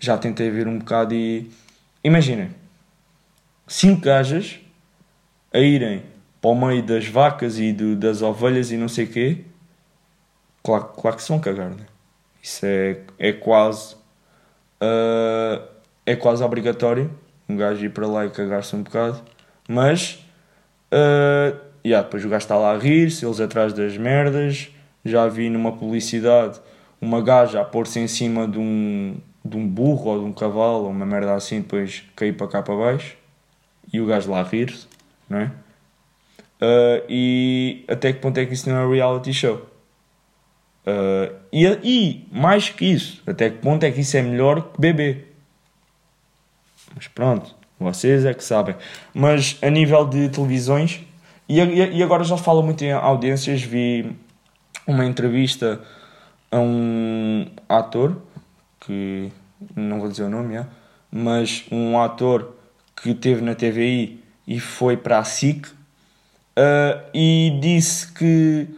Já 0.00 0.16
tentei 0.16 0.48
ver 0.48 0.66
um 0.66 0.78
bocado 0.78 1.12
e. 1.12 1.50
Imaginem, 2.02 2.48
cinco 3.66 4.00
gajas 4.00 4.58
a 5.52 5.58
irem 5.58 6.02
para 6.40 6.50
o 6.50 6.54
meio 6.54 6.82
das 6.82 7.06
vacas 7.06 7.58
e 7.58 7.70
do, 7.70 7.94
das 7.94 8.22
ovelhas 8.22 8.72
e 8.72 8.78
não 8.78 8.88
sei 8.88 9.04
o 9.04 9.08
quê. 9.08 9.44
Claro, 10.62 10.84
claro 10.84 11.16
que 11.18 11.22
se 11.22 11.28
vão 11.28 11.38
cagar, 11.38 11.68
né? 11.68 11.84
Isso 12.42 12.64
é, 12.64 13.00
é 13.18 13.32
quase. 13.34 13.94
Uh, 14.80 15.62
é 16.06 16.16
quase 16.16 16.42
obrigatório 16.42 17.10
um 17.46 17.58
gajo 17.58 17.84
ir 17.84 17.90
para 17.90 18.06
lá 18.06 18.24
e 18.24 18.30
cagar-se 18.30 18.74
um 18.74 18.82
bocado. 18.82 19.20
Mas. 19.68 20.24
Uh, 20.90 21.60
yeah, 21.84 22.02
depois 22.02 22.24
o 22.24 22.28
gajo 22.30 22.42
está 22.42 22.56
lá 22.56 22.72
a 22.72 22.78
rir-se, 22.78 23.22
eles 23.22 23.38
atrás 23.38 23.74
das 23.74 23.98
merdas. 23.98 24.70
Já 25.04 25.26
vi 25.28 25.50
numa 25.50 25.72
publicidade 25.72 26.60
uma 27.00 27.20
gaja 27.20 27.60
a 27.60 27.64
pôr-se 27.64 27.98
em 27.98 28.06
cima 28.06 28.46
de 28.46 28.58
um, 28.58 29.16
de 29.44 29.56
um 29.56 29.66
burro 29.66 30.10
ou 30.10 30.18
de 30.20 30.24
um 30.24 30.32
cavalo, 30.32 30.88
uma 30.88 31.04
merda 31.04 31.34
assim, 31.34 31.60
depois 31.60 32.04
cair 32.14 32.36
para 32.36 32.46
cá 32.46 32.62
para 32.62 32.76
baixo. 32.76 33.16
E 33.92 34.00
o 34.00 34.06
gajo 34.06 34.30
lá 34.30 34.40
a 34.40 34.44
rir-se, 34.44 34.86
não 35.28 35.38
é? 35.38 35.50
Uh, 36.62 37.02
e 37.08 37.84
até 37.88 38.12
que 38.12 38.20
ponto 38.20 38.38
é 38.38 38.46
que 38.46 38.54
isso 38.54 38.70
não 38.70 38.76
é 38.76 38.86
um 38.86 38.92
reality 38.92 39.34
show? 39.34 39.66
Uh, 40.86 41.34
e, 41.52 41.66
e, 41.82 42.28
mais 42.30 42.68
que 42.70 42.84
isso, 42.84 43.20
até 43.26 43.50
que 43.50 43.58
ponto 43.58 43.84
é 43.84 43.90
que 43.90 44.00
isso 44.00 44.16
é 44.16 44.22
melhor 44.22 44.72
que 44.72 44.80
bebê? 44.80 45.24
Mas 46.94 47.08
pronto, 47.08 47.54
vocês 47.80 48.24
é 48.24 48.32
que 48.32 48.44
sabem. 48.44 48.76
Mas 49.12 49.58
a 49.60 49.68
nível 49.70 50.04
de 50.06 50.28
televisões, 50.28 51.00
e, 51.48 51.58
e 51.58 52.02
agora 52.02 52.22
já 52.22 52.36
falo 52.36 52.62
muito 52.62 52.82
em 52.84 52.92
audiências. 52.92 53.62
Vi 53.62 54.16
uma 54.86 55.04
entrevista 55.04 55.80
a 56.50 56.58
um 56.58 57.46
ator 57.68 58.20
que 58.80 59.30
não 59.76 60.00
vou 60.00 60.08
dizer 60.08 60.24
o 60.24 60.28
nome, 60.28 60.56
é, 60.56 60.66
mas 61.10 61.64
um 61.70 62.00
ator 62.00 62.56
que 63.02 63.14
teve 63.14 63.42
na 63.42 63.54
TVI 63.54 64.22
e 64.46 64.60
foi 64.60 64.96
para 64.96 65.18
a 65.18 65.24
SIC 65.24 65.66
uh, 65.66 67.02
e 67.14 67.58
disse 67.60 68.12
que 68.12 68.68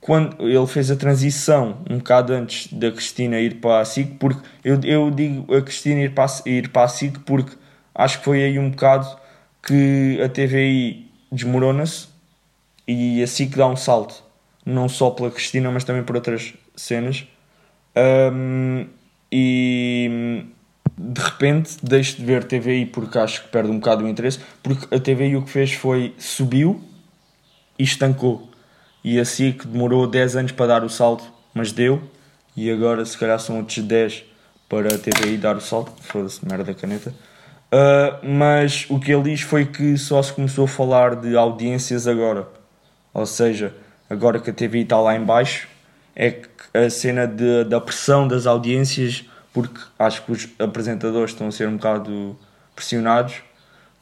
quando 0.00 0.48
ele 0.48 0.66
fez 0.66 0.90
a 0.90 0.96
transição 0.96 1.78
um 1.88 1.98
bocado 1.98 2.32
antes 2.32 2.72
da 2.72 2.90
Cristina 2.90 3.38
ir 3.38 3.60
para 3.60 3.80
a 3.80 3.84
SIC, 3.84 4.16
porque 4.18 4.40
eu, 4.64 4.80
eu 4.82 5.10
digo 5.10 5.54
a 5.54 5.62
Cristina 5.62 6.00
ir 6.00 6.14
para, 6.14 6.26
ir 6.46 6.68
para 6.70 6.84
a 6.84 6.88
SIC 6.88 7.20
porque 7.20 7.56
acho 7.94 8.18
que 8.18 8.24
foi 8.24 8.42
aí 8.42 8.58
um 8.58 8.70
bocado 8.70 9.06
que 9.62 10.20
a 10.22 10.28
TVI 10.28 11.08
desmorona-se 11.30 12.08
e 12.86 13.22
a 13.22 13.26
SIC 13.26 13.56
dá 13.56 13.66
um 13.66 13.76
salto, 13.76 14.22
não 14.64 14.88
só 14.88 15.10
pela 15.10 15.30
Cristina, 15.30 15.70
mas 15.70 15.84
também 15.84 16.02
por 16.02 16.16
outras 16.16 16.54
cenas. 16.74 17.26
Um, 17.96 18.86
e 19.30 20.44
de 20.96 21.20
repente 21.20 21.76
deixo 21.82 22.16
de 22.16 22.24
ver 22.24 22.44
TVI 22.44 22.86
porque 22.86 23.18
acho 23.18 23.42
que 23.42 23.48
perde 23.48 23.70
um 23.70 23.78
bocado 23.78 24.04
o 24.04 24.08
interesse, 24.08 24.38
porque 24.62 24.94
a 24.94 24.98
TVI 24.98 25.36
o 25.36 25.42
que 25.42 25.50
fez 25.50 25.72
foi 25.72 26.14
subiu 26.18 26.82
e 27.78 27.82
estancou. 27.82 28.48
E 29.02 29.18
a 29.18 29.24
SIC 29.24 29.66
demorou 29.66 30.06
10 30.06 30.36
anos 30.36 30.52
para 30.52 30.66
dar 30.66 30.84
o 30.84 30.88
salto, 30.88 31.24
mas 31.52 31.72
deu, 31.72 32.02
e 32.56 32.70
agora 32.70 33.04
se 33.04 33.18
calhar 33.18 33.38
são 33.40 33.58
outros 33.58 33.78
10 33.78 34.24
para 34.68 34.94
a 34.94 34.98
TVI 34.98 35.36
dar 35.36 35.56
o 35.56 35.60
salto. 35.60 35.92
Foda-se, 36.02 36.46
merda 36.46 36.72
caneta. 36.72 37.12
Uh, 37.72 38.26
mas 38.26 38.86
o 38.90 39.00
que 39.00 39.12
ele 39.12 39.30
diz 39.30 39.40
foi 39.40 39.64
que 39.64 39.96
só 39.96 40.22
se 40.22 40.32
começou 40.32 40.66
a 40.66 40.68
falar 40.68 41.16
de 41.16 41.36
audiências 41.36 42.06
agora. 42.06 42.46
Ou 43.14 43.26
seja, 43.26 43.74
agora 44.12 44.38
que 44.38 44.50
a 44.50 44.52
TVI 44.52 44.82
está 44.82 45.00
lá 45.00 45.16
em 45.16 45.24
baixo, 45.24 45.66
é 46.14 46.42
a 46.74 46.90
cena 46.90 47.26
de, 47.26 47.64
da 47.64 47.80
pressão 47.80 48.28
das 48.28 48.46
audiências, 48.46 49.24
porque 49.54 49.80
acho 49.98 50.22
que 50.22 50.32
os 50.32 50.48
apresentadores 50.58 51.30
estão 51.30 51.48
a 51.48 51.50
ser 51.50 51.66
um 51.66 51.76
bocado 51.76 52.38
pressionados, 52.76 53.36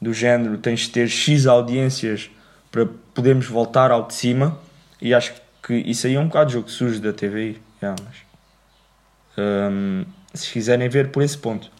do 0.01 0.13
género 0.13 0.57
tens 0.57 0.81
de 0.81 0.89
ter 0.89 1.07
X 1.07 1.47
audiências 1.47 2.29
para 2.69 2.85
podermos 3.13 3.45
voltar 3.45 3.89
ao 3.89 4.05
de 4.05 4.13
cima, 4.13 4.59
e 5.01 5.13
acho 5.13 5.33
que 5.63 5.75
isso 5.75 6.07
aí 6.07 6.15
é 6.15 6.19
um 6.19 6.27
bocado 6.27 6.51
jogo 6.51 6.69
sujo 6.69 6.99
da 6.99 7.13
TVI. 7.13 7.61
Yeah, 7.81 8.01
mas, 8.03 8.15
um, 9.37 10.05
se 10.33 10.51
quiserem 10.51 10.89
ver 10.89 11.09
por 11.09 11.23
esse 11.23 11.37
ponto. 11.37 11.71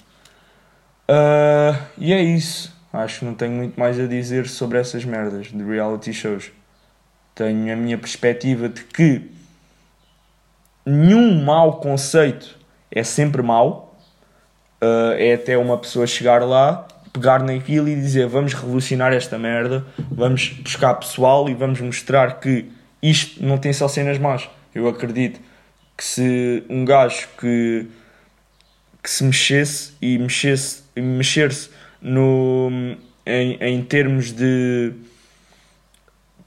Uh, 1.10 1.78
e 1.98 2.13
é 2.13 2.22
isso. 2.22 2.74
Acho 2.94 3.20
que 3.20 3.26
não 3.26 3.34
tenho 3.34 3.54
muito 3.54 3.80
mais 3.80 4.00
a 4.00 4.06
dizer 4.06 4.48
sobre 4.48 4.78
essas 4.78 5.04
merdas 5.04 5.48
de 5.48 5.63
reality 5.63 6.13
shows. 6.13 6.52
Tenho 7.41 7.73
a 7.73 7.75
minha 7.75 7.97
perspectiva 7.97 8.69
de 8.69 8.84
que 8.84 9.32
nenhum 10.86 11.43
mau 11.43 11.80
conceito 11.80 12.56
é 12.91 13.04
sempre 13.04 13.41
mau. 13.41 13.99
Uh, 14.80 15.13
é 15.17 15.34
até 15.34 15.58
uma 15.58 15.75
pessoa 15.75 16.06
chegar 16.06 16.43
lá, 16.43 16.88
pegar 17.12 17.41
naquilo 17.41 17.89
e 17.89 17.95
dizer 17.95 18.27
vamos 18.27 18.54
revolucionar 18.54 19.12
esta 19.12 19.39
merda, 19.39 19.84
vamos 20.12 20.49
buscar 20.49 20.93
pessoal 20.93 21.49
e 21.49 21.56
vamos 21.56 21.82
mostrar 21.82 22.39
que 22.39 22.71
isto 23.01 23.43
não 23.43 23.58
tem 23.58 23.73
só 23.73 23.88
cenas 23.88 24.19
más. 24.19 24.47
Eu 24.75 24.88
acredito 24.88 25.39
que 25.97 26.04
se 26.04 26.63
um 26.69 26.86
gajo 26.86 27.27
que, 27.39 27.88
que 29.01 29.10
se 29.10 29.23
mexesse 29.23 29.93
e 29.99 30.15
mexesse, 30.19 30.84
mexer-se 30.95 31.71
no, 31.99 32.69
em, 33.25 33.58
em 33.60 33.82
termos 33.84 34.32
de 34.32 34.93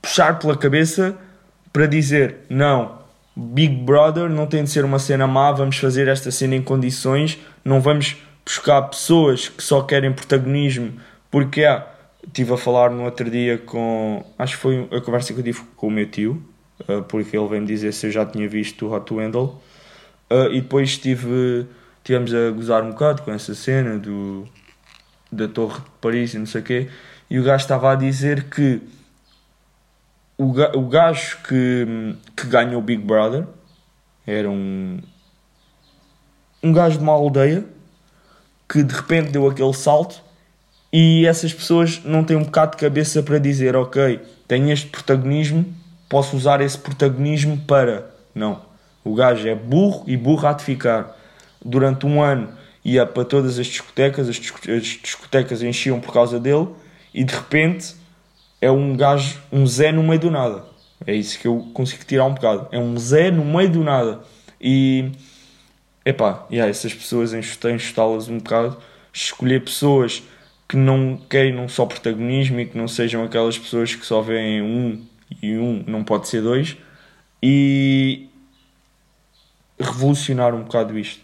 puxar 0.05 0.39
pela 0.39 0.55
cabeça 0.55 1.17
para 1.73 1.87
dizer 1.87 2.37
não, 2.51 2.99
Big 3.35 3.75
Brother 3.75 4.29
não 4.29 4.47
tem 4.47 4.63
de 4.63 4.71
ser 4.71 4.85
uma 4.85 4.99
cena 4.99 5.27
má, 5.27 5.51
vamos 5.51 5.79
fazer 5.79 6.07
esta 6.09 6.31
cena 6.31 6.55
em 6.55 6.63
condições, 6.63 7.39
não 7.65 7.81
vamos 7.81 8.17
buscar 8.45 8.83
pessoas 8.83 9.49
que 9.49 9.63
só 9.63 9.83
querem 9.83 10.13
protagonismo, 10.13 10.93
porque 11.31 11.65
há. 11.65 11.91
Estive 12.27 12.55
a 12.55 12.57
falar 12.57 12.91
no 12.91 13.05
outro 13.05 13.31
dia 13.31 13.59
com. 13.59 14.25
Acho 14.39 14.57
que 14.57 14.63
foi 14.63 14.89
a 14.91 14.99
conversa 14.99 15.35
que 15.35 15.41
eu 15.41 15.45
tive 15.45 15.61
com 15.77 15.89
o 15.89 15.91
meu 15.91 16.09
tio, 16.09 16.43
uh, 16.89 17.03
porque 17.03 17.37
ele 17.37 17.47
veio-me 17.47 17.67
dizer 17.67 17.93
se 17.93 18.07
eu 18.07 18.11
já 18.11 18.25
tinha 18.25 18.49
visto 18.49 18.87
o 18.87 18.95
Hot 18.95 19.05
to. 19.05 19.17
Uh, 19.17 19.61
e 20.51 20.63
depois 20.63 20.89
estive, 20.89 21.67
tivemos 22.03 22.33
a 22.33 22.51
gozar 22.51 22.83
um 22.83 22.93
bocado 22.93 23.21
com 23.21 23.31
essa 23.31 23.55
cena 23.55 23.99
do, 23.99 24.49
da 25.31 25.47
Torre 25.47 25.81
de 25.81 25.91
Paris 26.01 26.33
e 26.33 26.39
não 26.39 26.47
sei 26.47 26.63
o 26.63 26.65
quê. 26.65 26.89
E 27.29 27.39
o 27.39 27.45
gajo 27.45 27.63
estava 27.63 27.93
a 27.93 27.95
dizer 27.95 28.45
que 28.45 28.81
o, 30.37 30.51
o 30.79 30.89
gajo 30.89 31.39
que, 31.47 32.17
que 32.37 32.47
ganhou 32.47 32.81
o 32.81 32.83
Big 32.83 33.03
Brother 33.03 33.45
era 34.27 34.51
um, 34.51 34.99
um 36.63 36.73
gajo 36.73 36.99
de 36.99 37.05
uma 37.05 37.13
aldeia 37.13 37.65
que 38.69 38.83
de 38.83 38.95
repente 38.95 39.31
deu 39.31 39.49
aquele 39.49 39.73
salto 39.75 40.21
e 40.93 41.27
essas 41.27 41.53
pessoas 41.53 42.03
não 42.05 42.25
têm 42.25 42.37
um 42.37 42.45
bocado 42.45 42.73
de 42.73 42.79
cabeça 42.79 43.23
para 43.23 43.39
dizer 43.39 43.77
ok, 43.77 44.21
tenho 44.47 44.71
este 44.71 44.87
protagonismo, 44.89 45.65
posso 46.09 46.37
usar 46.37 46.61
esse 46.61 46.79
protagonismo 46.79 47.59
para. 47.67 48.11
Não. 48.35 48.63
O 49.05 49.15
gajo 49.15 49.47
é 49.47 49.55
burro 49.55 50.05
e 50.07 50.17
burro 50.17 50.47
há 50.47 50.53
de 50.53 50.65
ficar. 50.65 51.17
Durante 51.65 52.07
um 52.07 52.23
ano 52.23 52.49
ia 52.85 53.05
para 53.07 53.25
todas 53.25 53.59
as 53.59 53.67
discotecas, 53.67 54.29
as 54.29 54.37
discotecas 54.37 55.63
enchiam 55.63 56.01
por 56.01 56.13
causa 56.13 56.39
dele 56.39 56.69
e 57.13 57.25
de 57.25 57.35
repente 57.35 57.95
é 58.65 58.71
um 58.71 58.97
gajo, 58.97 59.39
um 59.53 59.67
Zé 59.67 59.93
no 59.93 60.03
meio 60.03 60.19
do 60.19 60.31
nada. 60.31 60.65
É 61.07 61.15
isso 61.15 61.39
que 61.39 61.47
eu 61.47 61.69
consigo 61.75 62.03
tirar 62.07 62.25
um 62.25 62.33
bocado. 62.33 62.67
É 62.73 62.79
um 62.79 62.97
Zé 62.97 63.31
no 63.31 63.45
meio 63.45 63.71
do 63.71 63.85
nada. 63.85 64.23
E, 64.59 65.13
epá, 66.03 66.47
yeah, 66.51 66.71
essas 66.71 66.95
pessoas 66.95 67.35
têm 67.59 67.77
las 67.77 68.29
um 68.31 68.39
bocado. 68.39 68.79
Escolher 69.13 69.63
pessoas 69.63 70.23
que 70.67 70.79
não 70.79 71.21
não 71.53 71.69
só 71.69 71.85
protagonismo 71.85 72.59
e 72.59 72.65
que 72.65 72.79
não 72.79 72.89
sejam 72.89 73.23
aquelas 73.23 73.59
pessoas 73.59 73.95
que 73.95 74.07
só 74.07 74.23
veem 74.23 74.63
um 74.63 75.05
e 75.43 75.59
um 75.59 75.85
não 75.87 76.03
pode 76.03 76.27
ser 76.29 76.41
dois. 76.41 76.75
E 77.43 78.31
revolucionar 79.79 80.55
um 80.55 80.63
bocado 80.63 80.99
isto. 80.99 81.23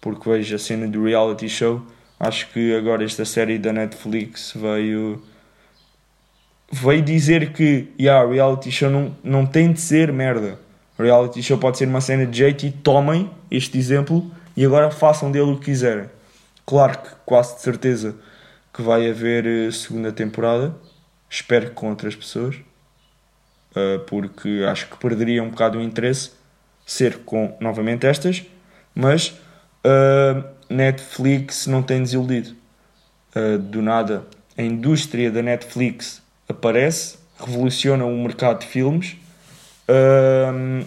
Porque 0.00 0.30
vejo 0.30 0.54
a 0.54 0.58
cena 0.60 0.86
do 0.86 1.02
reality 1.02 1.48
show. 1.48 1.84
Acho 2.20 2.48
que 2.52 2.72
agora 2.72 3.04
esta 3.04 3.24
série 3.24 3.58
da 3.58 3.72
Netflix 3.72 4.52
veio 4.54 5.20
veio 6.70 7.02
dizer 7.02 7.52
que 7.52 7.92
yeah, 7.98 8.28
reality 8.28 8.70
show 8.70 8.90
não, 8.90 9.16
não 9.22 9.46
tem 9.46 9.72
de 9.72 9.80
ser 9.80 10.12
merda. 10.12 10.58
Reality 10.98 11.42
show 11.42 11.58
pode 11.58 11.78
ser 11.78 11.88
uma 11.88 12.00
cena 12.00 12.26
de 12.26 12.38
jeito 12.38 12.66
e 12.66 12.70
tomem 12.70 13.30
este 13.50 13.78
exemplo 13.78 14.30
e 14.56 14.64
agora 14.64 14.90
façam 14.90 15.30
dele 15.30 15.50
o 15.50 15.58
que 15.58 15.66
quiserem. 15.66 16.06
Claro 16.64 16.98
que 16.98 17.10
quase 17.24 17.56
de 17.56 17.62
certeza 17.62 18.16
que 18.72 18.82
vai 18.82 19.08
haver 19.08 19.46
eh, 19.46 19.70
segunda 19.70 20.10
temporada. 20.10 20.74
Espero 21.30 21.66
que 21.66 21.72
com 21.72 21.88
outras 21.90 22.14
pessoas. 22.14 22.56
Uh, 23.72 23.98
porque 24.06 24.64
acho 24.66 24.88
que 24.88 24.96
perderia 24.96 25.42
um 25.42 25.50
bocado 25.50 25.78
o 25.78 25.82
interesse 25.82 26.30
ser 26.86 27.18
com 27.18 27.54
novamente 27.60 28.06
estas. 28.06 28.42
Mas 28.94 29.28
uh, 29.84 30.44
Netflix 30.68 31.66
não 31.66 31.82
tem 31.82 32.02
desiludido. 32.02 32.56
Uh, 33.34 33.58
do 33.58 33.82
nada, 33.82 34.26
a 34.56 34.62
indústria 34.62 35.30
da 35.30 35.42
Netflix 35.42 36.22
aparece, 36.48 37.18
revoluciona 37.38 38.04
o 38.04 38.16
mercado 38.22 38.60
de 38.60 38.66
filmes 38.66 39.16
um, 39.88 40.84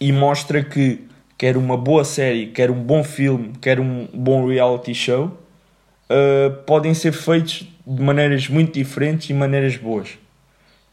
e 0.00 0.12
mostra 0.12 0.62
que 0.62 1.06
quer 1.36 1.56
uma 1.56 1.76
boa 1.76 2.04
série, 2.04 2.48
quer 2.48 2.70
um 2.70 2.82
bom 2.82 3.02
filme, 3.02 3.52
quer 3.60 3.80
um 3.80 4.06
bom 4.12 4.46
reality 4.46 4.94
show, 4.94 5.26
uh, 5.26 6.52
podem 6.66 6.94
ser 6.94 7.12
feitos 7.12 7.66
de 7.86 8.02
maneiras 8.02 8.48
muito 8.48 8.74
diferentes 8.74 9.30
e 9.30 9.34
maneiras 9.34 9.76
boas. 9.76 10.18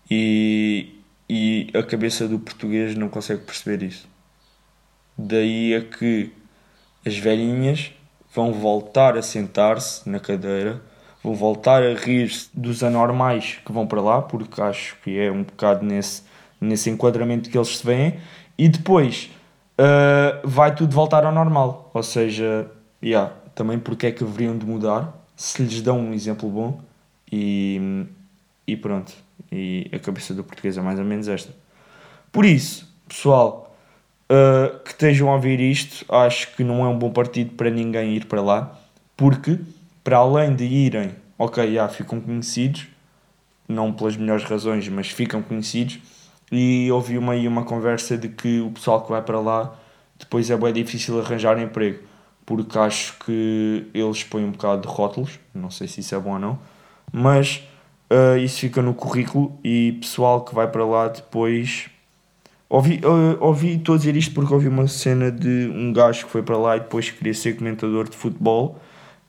E, 0.10 1.01
e 1.30 1.69
a 1.73 1.84
cabeça 1.84 2.27
do 2.27 2.39
português 2.39 2.95
não 2.95 3.10
consegue 3.10 3.41
perceber 3.41 3.84
isso. 3.84 4.08
Daí 5.17 5.73
é 5.73 5.82
que 5.82 6.32
as 7.06 7.17
velhinhas 7.17 7.91
vão 8.34 8.53
voltar 8.53 9.17
a 9.17 9.21
sentar-se 9.21 10.08
na 10.10 10.19
cadeira 10.19 10.82
vou 11.27 11.35
voltar 11.35 11.83
a 11.83 11.93
rir 11.93 12.31
dos 12.53 12.83
anormais 12.83 13.59
que 13.65 13.71
vão 13.71 13.85
para 13.85 14.01
lá, 14.01 14.21
porque 14.21 14.61
acho 14.61 14.95
que 15.03 15.19
é 15.19 15.29
um 15.29 15.43
bocado 15.43 15.85
nesse, 15.85 16.23
nesse 16.59 16.89
enquadramento 16.89 17.49
que 17.49 17.57
eles 17.57 17.77
se 17.77 17.85
veem, 17.85 18.15
e 18.57 18.69
depois 18.69 19.29
uh, 19.77 20.47
vai 20.47 20.73
tudo 20.73 20.93
voltar 20.93 21.25
ao 21.25 21.33
normal. 21.33 21.91
Ou 21.93 22.01
seja, 22.01 22.71
yeah, 23.03 23.33
também 23.53 23.77
porque 23.77 24.07
é 24.07 24.11
que 24.11 24.23
deveriam 24.23 24.57
de 24.57 24.65
mudar, 24.65 25.13
se 25.35 25.61
lhes 25.61 25.81
dão 25.81 25.99
um 25.99 26.13
exemplo 26.13 26.49
bom, 26.49 26.79
e, 27.29 28.05
e 28.65 28.77
pronto. 28.77 29.13
E 29.51 29.89
a 29.91 29.99
cabeça 29.99 30.33
do 30.33 30.45
português 30.45 30.77
é 30.77 30.81
mais 30.81 30.97
ou 30.97 31.05
menos 31.05 31.27
esta. 31.27 31.53
Por 32.31 32.45
isso, 32.45 32.87
pessoal, 33.07 33.75
uh, 34.31 34.79
que 34.79 34.91
estejam 34.91 35.29
a 35.29 35.35
ouvir 35.35 35.59
isto, 35.59 36.05
acho 36.07 36.55
que 36.55 36.63
não 36.63 36.85
é 36.85 36.87
um 36.87 36.97
bom 36.97 37.11
partido 37.11 37.53
para 37.55 37.69
ninguém 37.69 38.15
ir 38.15 38.25
para 38.25 38.41
lá, 38.41 38.79
porque 39.17 39.59
para 40.08 40.20
além 40.20 40.56
de 40.56 40.63
irem, 40.63 41.12
ok, 41.38 41.74
já 41.74 41.86
ficam 41.89 42.22
conhecidos, 42.22 42.88
não 43.67 43.91
pelas 43.91 44.15
melhores 44.15 44.46
razões, 44.46 44.88
mas 44.88 45.10
ficam 45.10 45.41
conhecidos. 45.41 46.00
E 46.50 46.89
ouvi 46.93 47.17
uma, 47.17 47.34
uma 47.34 47.65
conversa 47.65 48.17
de 48.17 48.30
que 48.30 48.62
o 48.62 48.72
pessoal 48.72 49.02
que 49.02 49.10
vai 49.10 49.22
para 49.22 49.38
lá 49.41 49.76
depois 50.17 50.50
é 50.50 50.56
bem 50.56 50.72
difícil 50.72 51.20
arranjar 51.20 51.60
emprego, 51.62 52.00
porque 52.46 52.80
acho 52.80 53.20
que 53.26 53.86
eles 53.93 54.24
põem 54.24 54.46
um 54.46 54.52
bocado 54.52 54.84
de 54.84 54.88
rótulos, 54.88 55.41
não 55.54 55.70
sei 55.70 55.89
se 55.89 56.00
isso 56.00 56.15
é 56.15 56.20
bom 56.20 56.36
ou 56.36 56.39
não, 56.39 56.60
mas 57.12 57.62
uh, 58.10 58.38
isso 58.38 58.62
fica 58.62 58.82
no 58.82 58.93
currículo 58.93 59.60
e 59.62 59.98
pessoal 60.00 60.39
que 60.46 60.56
vai 60.56 60.70
para 60.70 60.86
lá 60.86 61.10
depois. 61.10 61.89
Ouvi, 62.70 63.02
uh, 63.04 63.43
ouvi, 63.43 63.76
estou 63.76 63.96
a 63.96 63.98
dizer 63.98 64.15
isto 64.15 64.34
porque 64.34 64.54
ouvi 64.54 64.70
uma 64.70 64.88
cena 64.88 65.30
de 65.30 65.70
um 65.76 65.91
gajo 65.91 66.28
que 66.28 66.32
foi 66.32 66.43
para 66.43 66.58
lá 66.58 66.78
e 66.78 66.80
depois 66.80 67.10
queria 67.10 67.34
ser 67.34 67.58
comentador 67.58 68.08
de 68.08 68.15
futebol 68.15 68.80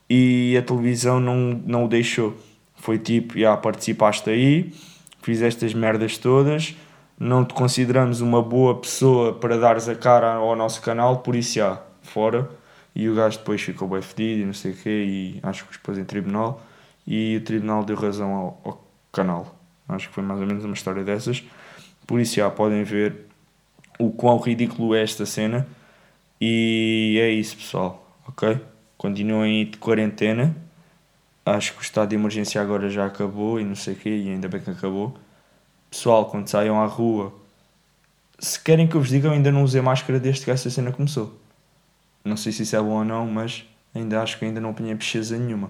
e 0.09 0.57
a 0.57 0.61
televisão 0.61 1.19
não, 1.19 1.61
não 1.65 1.85
o 1.85 1.87
deixou. 1.87 2.35
Foi 2.75 2.97
tipo, 2.97 3.37
já 3.37 3.55
participaste 3.55 4.29
aí, 4.29 4.73
fizeste 5.21 5.65
as 5.65 5.73
merdas 5.73 6.17
todas, 6.17 6.75
não 7.19 7.43
te 7.45 7.53
consideramos 7.53 8.21
uma 8.21 8.41
boa 8.41 8.79
pessoa 8.79 9.33
para 9.33 9.57
dares 9.57 9.87
a 9.89 9.95
cara 9.95 10.35
ao 10.35 10.55
nosso 10.55 10.81
canal, 10.81 11.19
por 11.19 11.35
isso 11.35 11.55
já, 11.55 11.81
fora. 12.01 12.49
E 12.95 13.07
o 13.07 13.15
gajo 13.15 13.37
depois 13.37 13.61
ficou 13.61 13.87
bem 13.87 14.01
fedido 14.01 14.41
e 14.41 14.45
não 14.45 14.53
sei 14.53 14.71
o 14.71 14.75
quê, 14.75 14.89
e 14.89 15.39
acho 15.43 15.65
que 15.65 15.71
expôs 15.71 15.97
em 15.97 16.05
tribunal. 16.05 16.61
E 17.05 17.37
o 17.37 17.41
tribunal 17.41 17.83
deu 17.83 17.95
razão 17.95 18.33
ao, 18.33 18.61
ao 18.63 18.87
canal. 19.11 19.55
Acho 19.87 20.07
que 20.07 20.13
foi 20.15 20.23
mais 20.23 20.39
ou 20.39 20.47
menos 20.47 20.63
uma 20.63 20.73
história 20.73 21.03
dessas. 21.03 21.43
Por 22.07 22.19
isso 22.19 22.35
já 22.35 22.49
podem 22.49 22.83
ver 22.83 23.25
o 23.99 24.11
quão 24.11 24.37
ridículo 24.37 24.95
é 24.95 25.03
esta 25.03 25.25
cena. 25.25 25.67
E 26.39 27.19
é 27.21 27.29
isso, 27.29 27.57
pessoal. 27.57 28.05
Ok? 28.27 28.59
Continuem 28.99 29.65
de 29.65 29.77
quarentena. 29.77 30.53
Acho 31.45 31.71
que 31.71 31.79
o 31.79 31.81
estado 31.81 32.09
de 32.09 32.15
emergência 32.15 32.61
agora 32.61 32.89
já 32.89 33.05
acabou 33.05 33.57
e 33.57 33.63
não 33.63 33.73
sei 33.73 33.93
o 33.93 33.97
quê, 33.97 34.09
e 34.09 34.29
ainda 34.29 34.49
bem 34.49 34.59
que 34.59 34.69
acabou. 34.69 35.17
Pessoal, 35.89 36.25
quando 36.25 36.49
saiam 36.49 36.81
à 36.81 36.85
rua, 36.85 37.33
se 38.37 38.59
querem 38.59 38.87
que 38.87 38.95
eu 38.95 38.99
vos 38.99 39.07
diga, 39.07 39.29
eu 39.29 39.31
ainda 39.31 39.53
não 39.53 39.63
usei 39.63 39.79
máscara 39.79 40.19
desde 40.19 40.43
que 40.43 40.51
essa 40.51 40.69
cena 40.69 40.91
começou. 40.91 41.33
Não 42.25 42.35
sei 42.35 42.51
se 42.51 42.63
isso 42.63 42.75
é 42.75 42.81
bom 42.81 42.97
ou 42.97 43.05
não, 43.05 43.25
mas 43.25 43.63
ainda 43.95 44.21
acho 44.21 44.37
que 44.37 44.43
ainda 44.43 44.59
não 44.59 44.71
apanhei 44.71 44.93
pesquisa 44.95 45.37
nenhuma. 45.37 45.67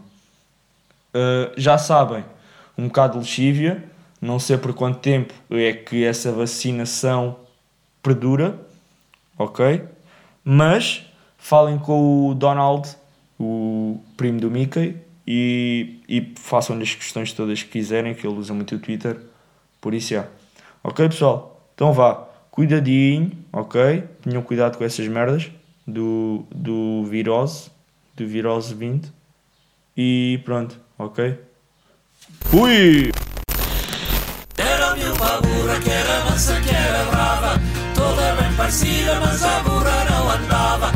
Uh, 1.13 1.53
já 1.55 1.77
sabem, 1.77 2.25
um 2.75 2.87
bocado 2.87 3.13
de 3.13 3.19
lexívia, 3.19 3.83
não 4.19 4.39
sei 4.39 4.57
por 4.57 4.73
quanto 4.73 4.97
tempo 4.97 5.35
é 5.51 5.71
que 5.71 6.03
essa 6.03 6.31
vacinação 6.31 7.37
perdura, 8.01 8.59
ok? 9.37 9.83
Mas 10.43 11.05
falem 11.37 11.77
com 11.77 12.29
o 12.29 12.33
Donald, 12.33 12.97
o 13.39 13.99
primo 14.17 14.39
do 14.39 14.52
Mickey, 14.52 14.97
e, 15.25 16.02
e 16.10 16.34
façam-lhe 16.36 16.84
as 16.84 16.93
questões 16.93 17.32
todas 17.32 17.62
que 17.62 17.69
quiserem, 17.69 18.15
que 18.15 18.25
ele 18.25 18.36
usa 18.36 18.54
muito 18.54 18.75
o 18.75 18.80
Twitter, 18.80 19.17
por 19.80 19.93
isso 19.93 20.15
é. 20.15 20.28
Ok, 20.84 21.08
pessoal? 21.08 21.69
Então 21.75 21.93
vá, 21.93 22.28
cuidadinho, 22.49 23.32
ok? 23.54 24.04
Tenham 24.23 24.41
cuidado 24.41 24.78
com 24.78 24.84
essas 24.84 25.08
merdas 25.08 25.52
do, 25.88 26.45
do 26.54 27.06
virose, 27.06 27.69
do 28.15 28.28
virose 28.28 28.73
20, 28.73 29.12
e 29.95 30.41
pronto, 30.43 30.80
ok? 30.97 31.39
Fui! 32.45 33.12
Era-me 34.58 35.04
uma 35.04 35.41
burra 35.41 35.80
que 35.80 35.89
era 35.89 36.25
mansa, 36.25 36.60
que 36.62 36.73
era 36.73 37.04
brava 37.06 37.60
Toda 37.95 38.34
bem 38.41 38.54
parecida, 38.56 39.19
mas 39.19 39.43
a 39.43 39.60
burra 39.60 40.06
não 40.10 40.32
andava 40.32 40.91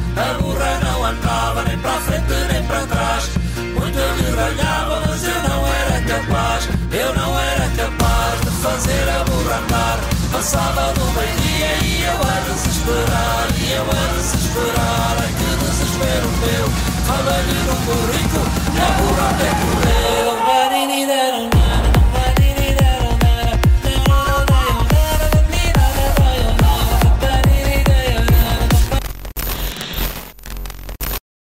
me 4.23 4.31
mas 4.31 5.23
eu 5.23 5.49
não 5.49 5.67
era 5.67 6.01
capaz, 6.01 6.69
eu 6.91 7.15
não 7.15 7.39
era 7.39 7.67
capaz 7.75 8.41
de 8.41 8.51
fazer 8.61 9.09
a 9.09 9.23
burracar. 9.25 9.99
Passava 10.31 10.93
do 10.93 11.05
meio-dia 11.11 11.71
e 11.83 12.03
eu 12.03 12.13
a 12.13 12.39
desesperar, 12.47 13.47
e 13.59 13.71
eu 13.71 13.83
a 13.83 14.17
desesperar, 14.17 15.17
ai 15.19 15.33
que 15.37 15.65
desespero 15.65 16.27
meu. 16.41 16.67
Falei-lhe 17.05 17.59
no 17.67 17.75
currículo 17.85 18.45
e 18.73 18.79
a 18.79 18.91
burra 18.97 19.29
até 19.29 19.49
correu. 19.49 20.03